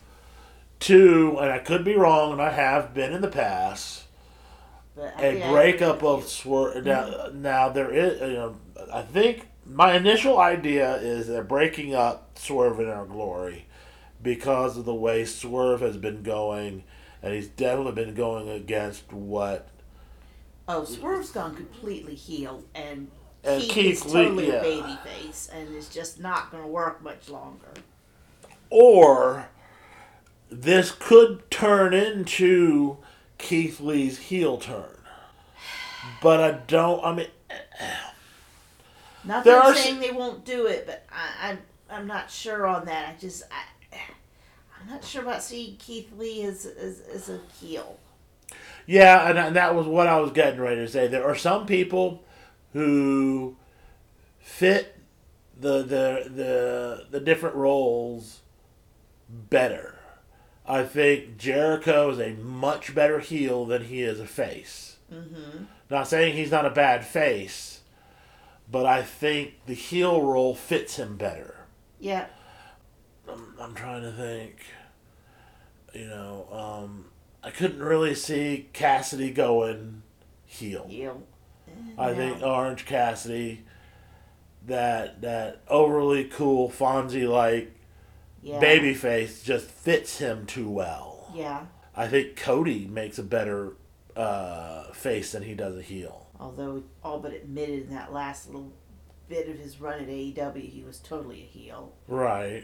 [0.82, 4.04] to, and I could be wrong, and I have been in the past,
[4.98, 6.84] a breakup of Swerve.
[6.84, 7.42] Mm-hmm.
[7.42, 8.58] Now, now there is, you know,
[8.92, 13.66] I think my initial idea is they're breaking up Swerve and Our Glory
[14.22, 16.84] because of the way Swerve has been going,
[17.22, 19.70] and he's definitely been going against what
[20.68, 23.12] Oh, Swerve's gone completely heel, and,
[23.44, 24.62] And Keith, Keith is Lee- totally yeah.
[24.62, 27.68] baby face, and is just not going to work much longer.
[28.70, 29.50] or
[30.50, 32.98] this could turn into
[33.38, 34.98] Keith Lee's heel turn.
[36.22, 37.04] But I don't.
[37.04, 37.28] I mean,
[39.24, 42.08] Not There that I'm are s- saying they won't do it, but I, I'm I'm
[42.08, 43.10] not sure on that.
[43.10, 43.98] I just I,
[44.80, 47.98] I'm not sure about seeing Keith Lee as as, as a heel.
[48.86, 51.08] yeah, and, and that was what I was getting ready to say.
[51.08, 52.24] There are some people
[52.74, 53.56] who
[54.40, 54.98] fit
[55.60, 58.42] the the the the different roles
[59.30, 60.00] better.
[60.66, 64.98] I think Jericho is a much better heel than he is a face.
[65.12, 65.66] Mm-hmm.
[65.90, 67.82] Not saying he's not a bad face,
[68.72, 71.56] but I think the heel role fits him better.
[72.00, 72.28] Yeah,
[73.30, 74.66] I'm, I'm trying to think.
[75.94, 77.06] You know, um,
[77.44, 80.02] I couldn't really see Cassidy going
[80.46, 80.88] heel.
[80.90, 81.24] heel.
[81.98, 82.16] I No.
[82.16, 83.64] think Orange Cassidy,
[84.66, 87.72] that that overly cool Fonzie like
[88.42, 88.60] yeah.
[88.62, 91.32] babyface, just fits him too well.
[91.34, 91.66] Yeah.
[91.96, 93.74] I think Cody makes a better
[94.16, 96.28] uh, face than he does a heel.
[96.40, 98.72] Although all but admitted in that last little
[99.30, 101.94] bit of his run at AEW, he was totally a heel.
[102.08, 102.64] Right.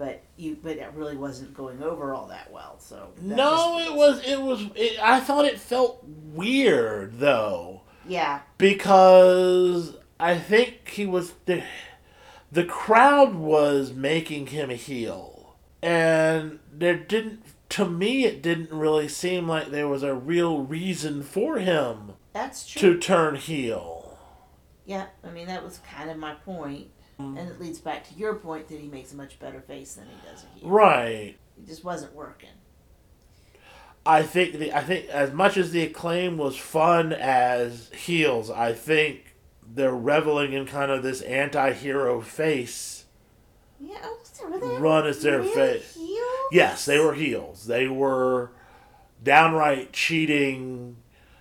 [0.00, 2.78] But you, but it really wasn't going over all that well.
[2.78, 4.22] So that No, just it was.
[4.26, 4.66] It was.
[4.74, 11.62] It, I thought it felt weird though, Yeah, because I think he was the
[12.50, 17.42] the crowd was making him a heel, and there didn't.
[17.70, 22.66] To me, it didn't really seem like there was a real reason for him that's
[22.66, 22.94] true.
[22.94, 24.18] to turn heel.
[24.86, 26.88] Yeah, I mean that was kind of my point,
[27.20, 27.36] Mm-hmm.
[27.38, 30.06] and it leads back to your point that he makes a much better face than
[30.06, 30.68] he does a heel.
[30.68, 31.36] Right.
[31.58, 32.48] It just wasn't working.
[34.06, 38.72] I think the I think as much as the acclaim was fun as heels, I
[38.72, 39.36] think
[39.74, 43.04] they're reveling in kind of this anti-hero face.
[43.78, 44.18] Yeah, oh,
[44.58, 45.94] they Run as their really face.
[45.94, 46.48] heels?
[46.52, 47.66] Yes, they were heels.
[47.66, 48.52] They were
[49.22, 50.96] downright cheating,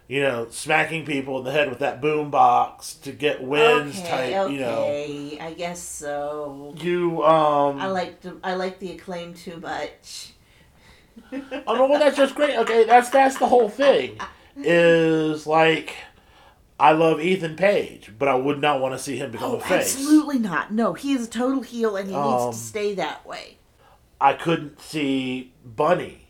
[0.10, 4.10] you know, smacking people in the head with that boom box to get wins okay,
[4.10, 4.82] type, okay, you know.
[4.82, 6.76] Okay, I guess so.
[6.80, 10.34] You um I like the I like the acclaim too much.
[11.32, 12.58] Oh no, well that's just great.
[12.58, 14.18] Okay, that's that's the whole thing.
[14.58, 15.96] Is like
[16.80, 19.60] I love Ethan Page, but I would not want to see him become Oh, a
[19.60, 19.96] face.
[19.96, 20.74] absolutely not.
[20.74, 23.58] No, he is a total heel, and he Um, needs to stay that way.
[24.20, 26.29] I couldn't see Bunny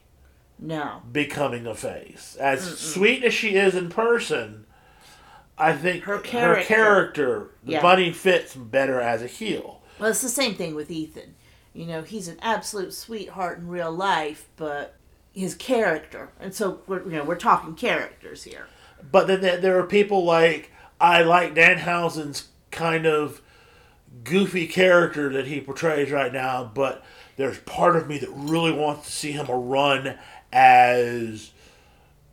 [0.61, 1.01] No.
[1.11, 2.35] becoming a face.
[2.39, 4.65] As sweet as she is in person,
[5.57, 6.65] I think Her her character.
[6.67, 7.81] character, the Yeah.
[7.81, 9.81] bunny fits better as a heel.
[9.99, 11.35] Well, it's the same thing with Ethan.
[11.73, 14.95] You know, he's an absolute sweetheart in real life, but
[15.33, 18.65] his character, and so we're you know we're talking characters here.
[19.11, 23.41] But then there, there are people like I like Danhausen's kind of
[24.23, 27.03] goofy character that he portrays right now, but
[27.37, 30.17] there's part of me that really wants to see him a run
[30.51, 31.51] as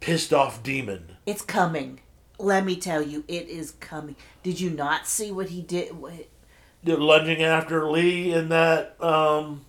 [0.01, 1.17] pissed off demon.
[1.27, 2.01] It's coming.
[2.39, 4.17] Let me tell you, it is coming.
[4.43, 5.99] Did you not see what he did?
[5.99, 6.13] What,
[6.85, 8.97] They're lunging after Lee in that.
[9.03, 9.65] Um,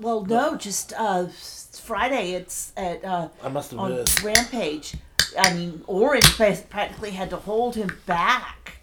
[0.00, 2.32] well, no, just uh, Friday.
[2.32, 4.22] It's at uh, I must have on missed.
[4.22, 4.96] Rampage.
[5.38, 8.78] I mean, Orange practically had to hold him back.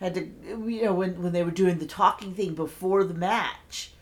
[0.00, 0.20] Had to,
[0.66, 3.92] you know, when when they were doing the talking thing before the match.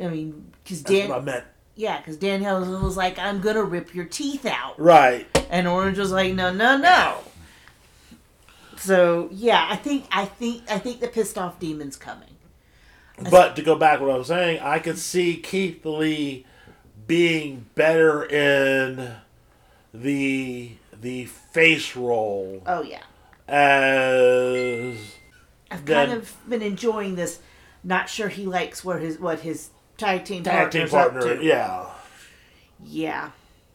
[0.00, 1.44] I mean, because That's Dan, what I meant.
[1.74, 5.26] Yeah, because Danhausen was like, "I'm gonna rip your teeth out," Right.
[5.50, 7.18] and Orange was like, "No, no, no."
[8.76, 12.28] So yeah, I think I think I think the pissed off demon's coming.
[13.30, 16.44] But to go back to what I was saying, I could see Keith Lee
[17.06, 19.12] being better in
[19.94, 23.02] the the face role Oh yeah,
[23.48, 24.96] as
[25.70, 27.40] I've kind of been enjoying this.
[27.84, 29.70] Not sure he likes where his what his
[30.02, 31.40] tag team tag team partner.
[31.40, 31.86] Yeah.
[32.84, 33.30] Yeah.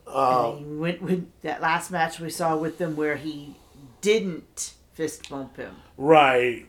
[0.05, 3.55] Uh, I mean, when, when that last match we saw with them where he
[4.01, 6.65] didn't fist bump him, right.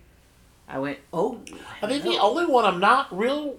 [0.68, 1.40] I went, oh.
[1.80, 3.56] I think the only one I'm not real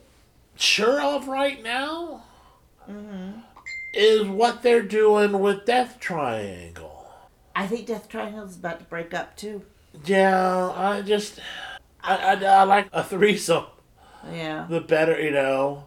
[0.55, 2.23] sure of right now
[3.93, 7.07] is what they're doing with Death Triangle.
[7.55, 9.63] I think Death Triangle is about to break up too.
[10.05, 11.39] Yeah, I just
[12.03, 13.65] I, I, I like a threesome.
[14.31, 14.67] Yeah.
[14.69, 15.85] the better, you know.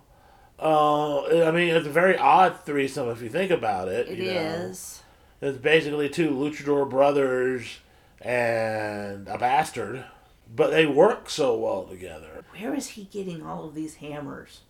[0.62, 4.08] Uh, I mean, it's a very odd threesome if you think about it.
[4.08, 5.02] It is.
[5.40, 5.48] know.
[5.48, 7.80] It's basically two luchador brothers
[8.20, 10.04] and a bastard,
[10.54, 12.44] but they work so well together.
[12.56, 14.60] Where is he getting all of these hammers?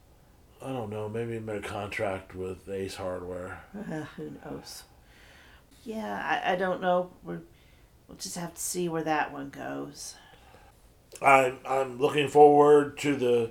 [0.65, 1.11] I don't know.
[1.11, 3.63] Maybe he made a contract with Ace Hardware.
[3.77, 4.85] Uh, who knows?
[5.85, 7.11] Yeah, I, I don't know.
[7.23, 7.41] We're,
[8.09, 10.15] we'll just have to see where that one goes.
[11.21, 13.51] I'm I'm looking forward to the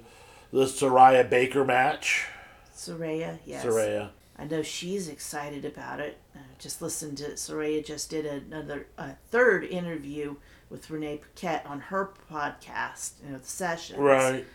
[0.52, 2.28] the Saraya Baker match.
[2.76, 3.66] Saraya, yes.
[3.66, 4.10] Saraya.
[4.38, 6.18] I know she's excited about it.
[6.36, 10.36] I just listened to Saraya just did another a third interview
[10.70, 14.00] with Renee Paquette on her podcast, you know, the sessions.
[14.00, 14.46] Right.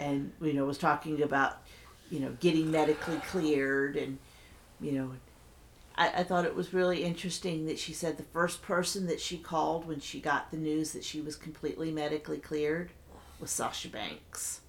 [0.00, 1.58] And you know, was talking about,
[2.10, 4.18] you know, getting medically cleared and
[4.80, 5.10] you know
[5.96, 9.38] I, I thought it was really interesting that she said the first person that she
[9.38, 12.90] called when she got the news that she was completely medically cleared
[13.44, 14.60] was Sasha Banks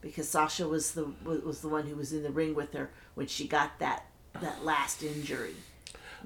[0.00, 3.28] because Sasha was the was the one who was in the ring with her when
[3.28, 4.06] she got that
[4.40, 5.54] that last injury.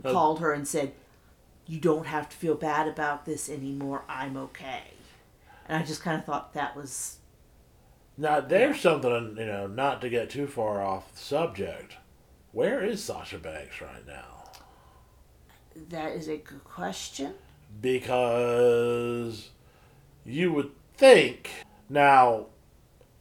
[0.03, 0.93] Uh, called her and said,
[1.67, 4.03] "You don't have to feel bad about this anymore.
[4.09, 4.95] I'm okay."
[5.69, 7.19] And I just kind of thought that was
[8.17, 11.97] Now there's something you know, not to get too far off the subject.
[12.53, 14.31] Where is Sasha Banks right now?
[15.91, 17.35] that is a good question.
[17.81, 19.51] because
[20.25, 21.51] you would think
[21.89, 22.47] now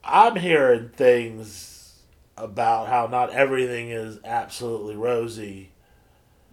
[0.04, 2.00] i'm hearing things
[2.38, 5.70] about how not everything is absolutely rosy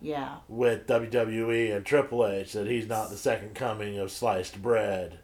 [0.02, 5.18] Yeah, with wwe and triple h that he's not the second coming of sliced bread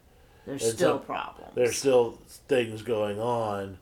[0.45, 1.51] there's It's still a- problems.
[1.55, 3.77] there's still things going on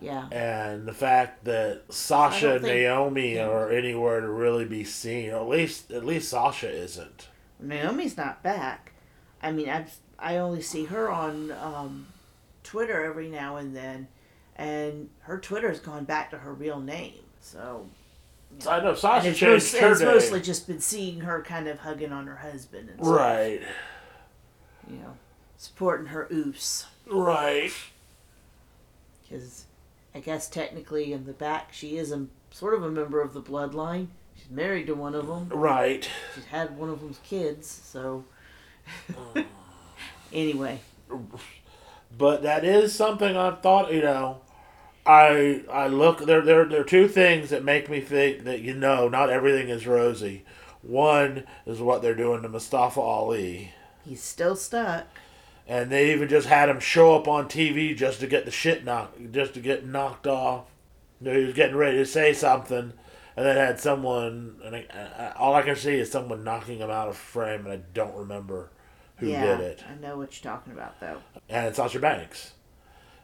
[0.00, 0.28] yeah.
[0.30, 5.48] and the fact that sasha and naomi are anywhere to really be seen or at
[5.48, 7.28] least at least sasha isn't
[7.62, 8.92] Naomi's not back.
[9.42, 9.84] I mean, I
[10.18, 12.06] I only see her on um,
[12.70, 14.06] Twitter every now and then,
[14.54, 17.14] and her Twitter's gone back to her real name.
[17.40, 17.88] So
[18.68, 20.08] i know and sasha it's, changed most, her it's name.
[20.08, 23.60] mostly just been seeing her kind of hugging on her husband and stuff, right
[24.88, 25.16] you know,
[25.56, 26.86] supporting her oofs.
[27.06, 27.72] right
[29.22, 29.64] Because
[30.14, 33.42] I guess technically in the back she is a sort of a member of the
[33.42, 34.08] bloodline.
[34.36, 35.48] She's married to one of them.
[35.48, 37.68] right She's had one of them's kids.
[37.68, 38.24] So
[40.32, 40.80] anyway,
[42.16, 43.92] but that is something I've thought.
[43.92, 44.40] You know,
[45.06, 46.42] I I look there.
[46.42, 49.86] There there are two things that make me think that you know not everything is
[49.86, 50.44] rosy.
[50.82, 53.72] One is what they're doing to Mustafa Ali,
[54.06, 55.06] he's still stuck.
[55.68, 58.84] and they even just had him show up on TV just to get the shit
[58.84, 60.64] knocked, just to get knocked off.
[61.20, 62.92] You know, he was getting ready to say something,
[63.36, 64.56] and then had someone.
[64.64, 64.86] And I,
[65.18, 68.16] I, all I can see is someone knocking him out of frame, and I don't
[68.16, 68.70] remember
[69.20, 69.84] who yeah, did it.
[69.88, 71.18] I know what you're talking about though.
[71.48, 72.54] and it's Sasha Banks.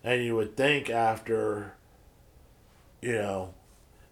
[0.04, 1.74] And you would think after,
[3.02, 3.54] you know,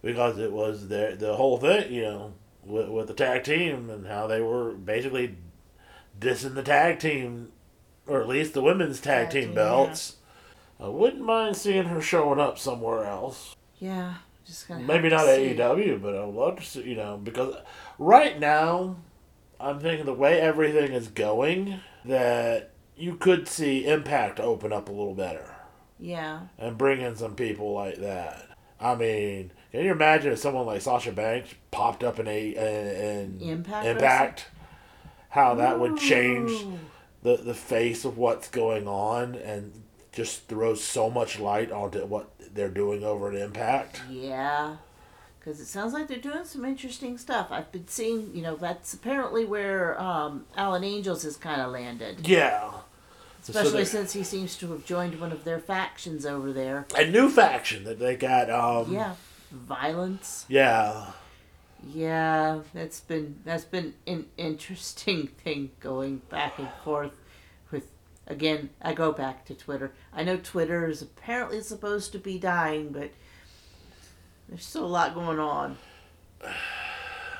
[0.01, 2.33] because it was the the whole thing, you know,
[2.65, 5.37] with, with the tag team and how they were basically
[6.19, 7.51] dissing the tag team,
[8.07, 10.17] or at least the women's tag, Tag team team, belts.
[10.79, 13.55] I wouldn't mind seeing her showing up somewhere else.
[13.79, 14.15] Yeah,
[14.45, 15.25] just gonna Maybe not.
[15.25, 17.55] AEW, but I would love to see, you know, because
[17.97, 18.97] right now,
[19.59, 24.91] I'm thinking the way everything is going, that you could see Impact open up a
[24.91, 25.55] little better
[25.99, 28.47] Yeah, and bring in some people like that.
[28.79, 33.39] I mean, can you imagine if someone like Sasha Banks popped up in a in
[33.41, 34.45] Impact Impact?
[35.29, 36.51] How that would change
[37.23, 42.29] the the face of what's going on and just throws so much light onto what
[42.53, 44.01] they're doing over at Impact.
[44.09, 44.77] Yeah,
[45.45, 47.49] because it sounds like they're doing some interesting stuff.
[47.51, 52.27] I've been seeing, you know, that's apparently where um, Alan Angels has kind of landed,
[52.27, 52.71] Yeah.
[53.43, 56.87] Especially they're- since he seems to have joined one of their factions over there.
[56.97, 58.49] a new faction that they got.
[58.49, 59.13] Um, Yeah,
[59.51, 60.45] violence.
[60.47, 61.11] Yeah.
[61.87, 67.11] Yeah, that's been that's been an interesting thing going back and forth
[67.69, 67.91] with
[68.25, 69.93] again, I go back to Twitter.
[70.11, 73.11] I know Twitter is apparently supposed to be dying, but
[74.49, 75.77] there's still a lot going on.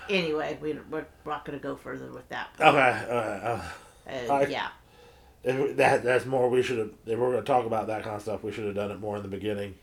[0.10, 2.49] Anyway, we, we're not going to go further with that.
[2.60, 3.06] Okay.
[3.10, 3.62] Uh,
[4.08, 4.68] Uh, I- yeah,
[5.43, 6.47] if that that's more.
[6.49, 6.91] We should have.
[7.08, 8.99] If we're going to talk about that kind of stuff, we should have done it
[8.99, 9.74] more in the beginning.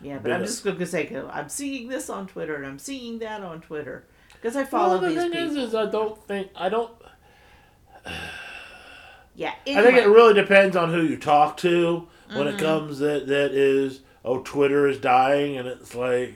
[0.00, 3.20] yeah, but I'm just going to say, I'm seeing this on Twitter and I'm seeing
[3.20, 5.56] that on Twitter because I follow Well, the these thing people.
[5.58, 6.90] is, is I don't think I don't.
[9.34, 12.56] yeah, I think it really depends on who you talk to when Mm-hmm.
[12.58, 16.34] it comes that that is oh Twitter is dying and it's like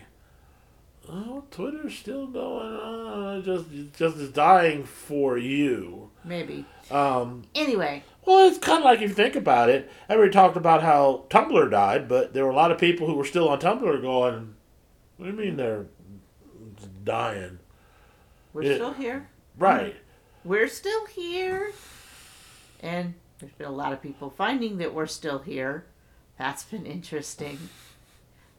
[1.15, 3.67] oh Twitter's still going on it just
[3.99, 6.11] just is dying for you.
[6.25, 6.65] maybe.
[6.91, 9.91] Um, Anyway, well, it's kind of like if you think about it.
[10.09, 13.25] Everybody talked about how Tumblr died, but there were a lot of people who were
[13.25, 14.55] still on Tumblr going,
[15.17, 15.87] "What do you mean they're
[17.05, 17.59] dying?"
[18.53, 18.75] we're Yeah.
[18.75, 19.29] still here.
[19.59, 19.97] Right.
[20.45, 21.73] we're still here.
[22.81, 25.87] And there's been a lot of people finding that we're still here.
[26.39, 27.59] That's been interesting.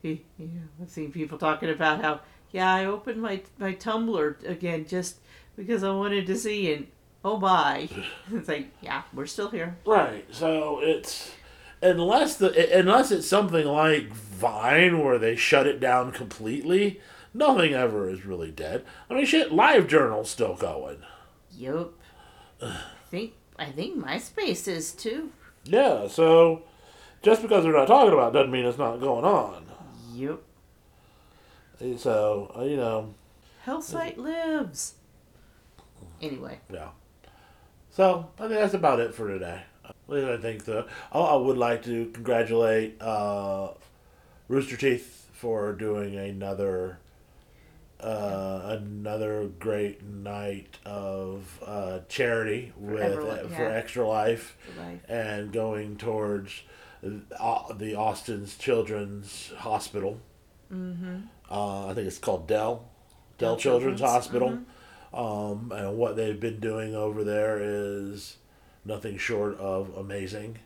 [0.01, 2.20] You know, I've seen people talking about how,
[2.54, 5.18] yeah, I opened my, my Tumblr again just
[5.58, 6.88] because I wanted to see, and
[7.26, 7.89] oh my.
[8.32, 9.76] It's like, yeah, we're still here.
[9.86, 10.26] Right.
[10.34, 11.32] So it's
[11.82, 17.01] unless the unless it's something like Vine where they shut it down completely,
[17.34, 18.86] nothing ever is really dead.
[19.10, 20.99] I mean, shit, Live Journal's still going.
[21.58, 21.89] Yep.
[22.62, 22.78] I
[23.10, 25.32] think I think MySpace is too.
[25.64, 26.08] Yeah.
[26.08, 26.64] So
[27.24, 29.66] just because they're not talking about it doesn't mean it's not going on.
[30.14, 30.43] Yup.
[31.98, 33.14] So uh, you know,
[33.66, 34.96] Hellsite lives.
[36.22, 36.90] Anyway, yeah.
[37.92, 39.64] So I think that's about it for today.
[40.10, 43.70] I think the oh, I would like to congratulate uh,
[44.48, 47.00] Rooster Teeth for doing another
[48.00, 53.76] uh, another great night of uh, charity with Everlife, for yeah.
[53.76, 55.00] Extra Life for life.
[55.08, 56.64] and going towards
[57.40, 60.20] uh, the Austin's Children's Hospital.
[60.72, 61.20] Mm-hmm.
[61.50, 62.86] Uh, I think it's called Dell
[63.38, 64.60] Dell, Children's, Children's, Hospital.
[65.14, 68.38] Um, and what they've been doing over there is
[68.86, 70.60] nothing short of amazing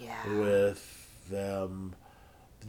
[0.00, 0.38] Yeah.
[0.38, 1.94] with them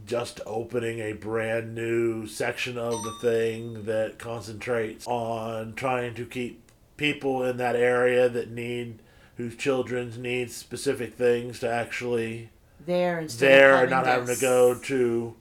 [0.05, 6.61] just opening a brand new section of the thing that concentrates on trying to keep
[6.97, 8.99] people in that area that need
[9.37, 12.49] whose children's need specific things to actually
[12.85, 15.35] There instead there and not having to go to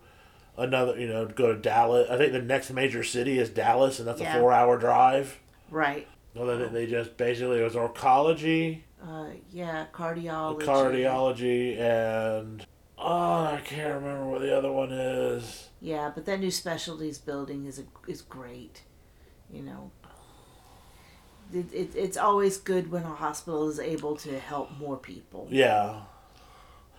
[0.58, 4.08] another you know go to Dallas I think the next major city is Dallas and
[4.08, 4.36] that's Yeah.
[4.36, 5.38] a four hour drive
[5.70, 6.06] Right.
[6.34, 10.62] well then they just basically it was oncology Uh, yeah, cardiology.
[10.62, 12.66] cardiology and
[12.98, 17.66] oh I can't remember what the other one is Yeah, but that new specialties building
[17.66, 18.82] is a, is great.
[19.50, 19.90] You know,
[21.52, 25.46] it, it, it's always good when a hospital is able to help more people.
[25.50, 26.00] yeah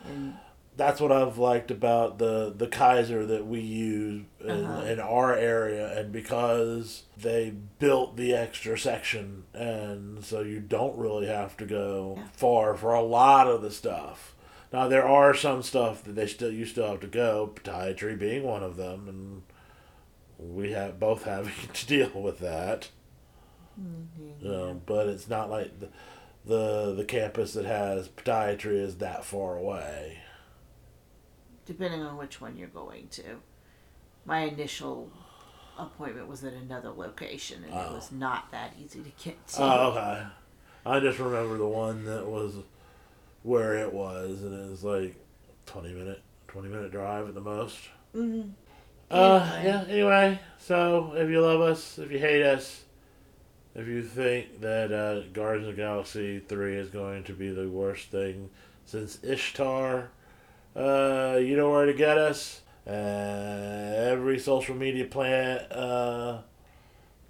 [0.06, 0.36] And
[0.78, 4.86] that's what I've liked about the the Kaiser that we use in, Uh-huh.
[4.86, 11.28] in our area, and because they built the extra section, and so you don't really
[11.28, 12.24] have to go Yeah.
[12.34, 14.36] far for a lot of the stuff.
[14.72, 18.44] Now there are some stuff that they still you still have to go, podiatry being
[18.44, 19.44] one of them, and
[20.38, 22.90] we have both having to deal with that.
[24.42, 25.90] You know, but it's not like the,
[26.46, 30.20] the the campus that has podiatry is that far away.
[31.68, 33.24] Depending on which one you're going to.
[34.26, 35.12] My initial
[35.78, 37.94] appointment was at another location, and it Oh.
[37.96, 39.62] was not that easy to get to.
[39.62, 40.26] Oh, okay.
[40.86, 42.56] I just remember the one that was
[43.44, 45.16] where it was, and it was like
[45.66, 47.78] twenty minute, twenty minute drive at the most.
[48.16, 48.54] Mhm.
[49.12, 49.64] Uh, Anyway.
[49.66, 49.86] yeah.
[49.94, 52.84] Anyway, so if you love us, if you hate us,
[53.76, 57.70] if you think that uh, Guardians of the Galaxy three is going to be the
[57.70, 58.50] worst thing
[58.86, 60.10] since Ishtar,
[60.78, 62.62] uh, you know where to get us.
[62.86, 66.42] Uh, every social media plan uh,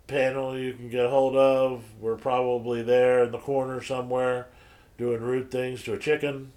[0.05, 4.47] panel you can get a hold of, we're probably there in the corner somewhere,
[4.97, 6.51] doing rude things to a chicken.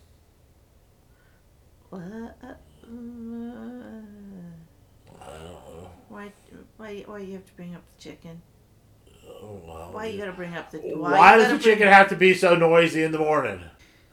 [1.88, 2.02] What?
[2.02, 2.54] Uh,
[5.22, 5.90] I don't know.
[6.08, 6.32] why,
[6.76, 8.42] why, why you have to bring up the chicken?
[9.42, 9.88] Oh, wow.
[9.92, 10.78] Why you gotta bring up the?
[10.78, 13.62] Why, you does the chicken have to be so noisy in the morning?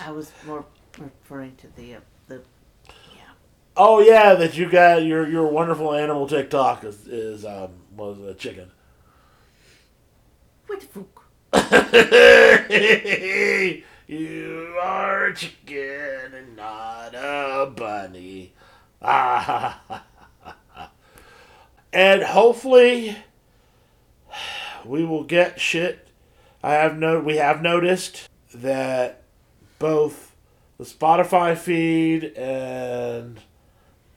[0.00, 0.64] I was more
[0.98, 2.42] referring to the uh, the.
[3.76, 8.34] Oh yeah, that you got your your wonderful animal TikTok is, is um was a
[8.34, 8.70] chicken.
[10.66, 11.24] What the fuck?
[14.08, 18.52] you are a chicken and not a bunny.
[19.00, 20.02] Ah.
[21.92, 23.16] and hopefully
[24.84, 26.08] we will get shit.
[26.62, 29.22] I have no we have noticed that
[29.78, 30.27] both
[30.78, 33.40] the Spotify feed and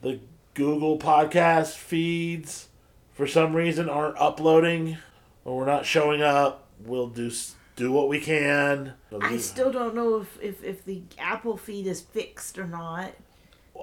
[0.00, 0.20] the
[0.54, 2.68] Google podcast feeds
[3.12, 4.96] for some reason aren't uploading
[5.44, 6.68] or we're not showing up.
[6.84, 7.30] We'll do
[7.74, 8.94] do what we can.
[9.20, 13.12] I still don't know if, if if the Apple feed is fixed or not.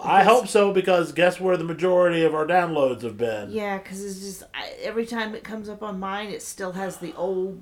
[0.01, 3.51] I hope so because guess where the majority of our downloads have been.
[3.51, 6.97] Yeah, because it's just I, every time it comes up on mine, it still has
[6.97, 7.61] the old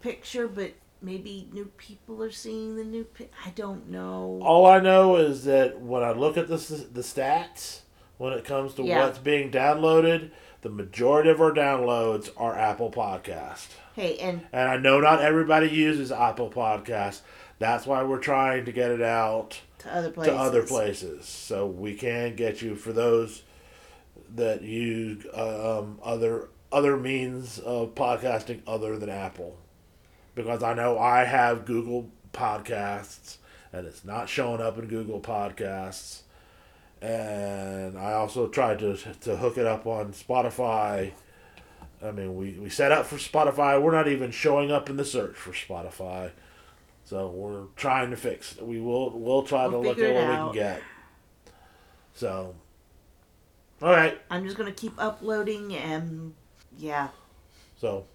[0.00, 0.72] picture, but
[1.04, 3.06] maybe new people are seeing the new.
[3.44, 4.40] I don't know.
[4.42, 6.56] All I know is that when I look at the
[6.92, 7.80] the stats
[8.18, 9.04] when it comes to Yeah.
[9.04, 10.30] what's being downloaded,
[10.62, 13.68] the majority of our downloads are Apple Podcast.
[13.94, 17.20] Hey, and And I know not everybody uses Apple Podcast.
[17.58, 20.32] That's why we're trying to get it out to other places.
[20.32, 23.42] to other places, so we can get you for those
[24.34, 29.56] that use uh, um, other other means of podcasting other than Apple.
[30.34, 33.36] Because I know I have Google Podcasts,
[33.72, 36.22] and it's not showing up in Google Podcasts.
[37.00, 41.12] And I also tried to to hook it up on Spotify.
[42.02, 43.80] I mean, we, we set up for Spotify.
[43.80, 46.32] We're not even showing up in the search for Spotify.
[47.04, 48.66] So we're trying to fix it.
[48.66, 50.82] We will we'll try We'll to look at what it we can get.
[52.14, 52.54] So,
[53.82, 54.18] all right.
[54.30, 56.34] I'm just gonna keep uploading, and
[56.78, 57.08] yeah,
[57.80, 58.06] So,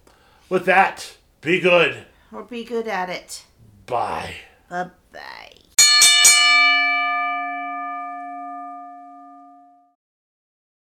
[0.48, 2.06] with that, be good.
[2.32, 3.44] Or be good at it.
[3.86, 4.34] Bye.
[4.68, 5.59] Bye bye.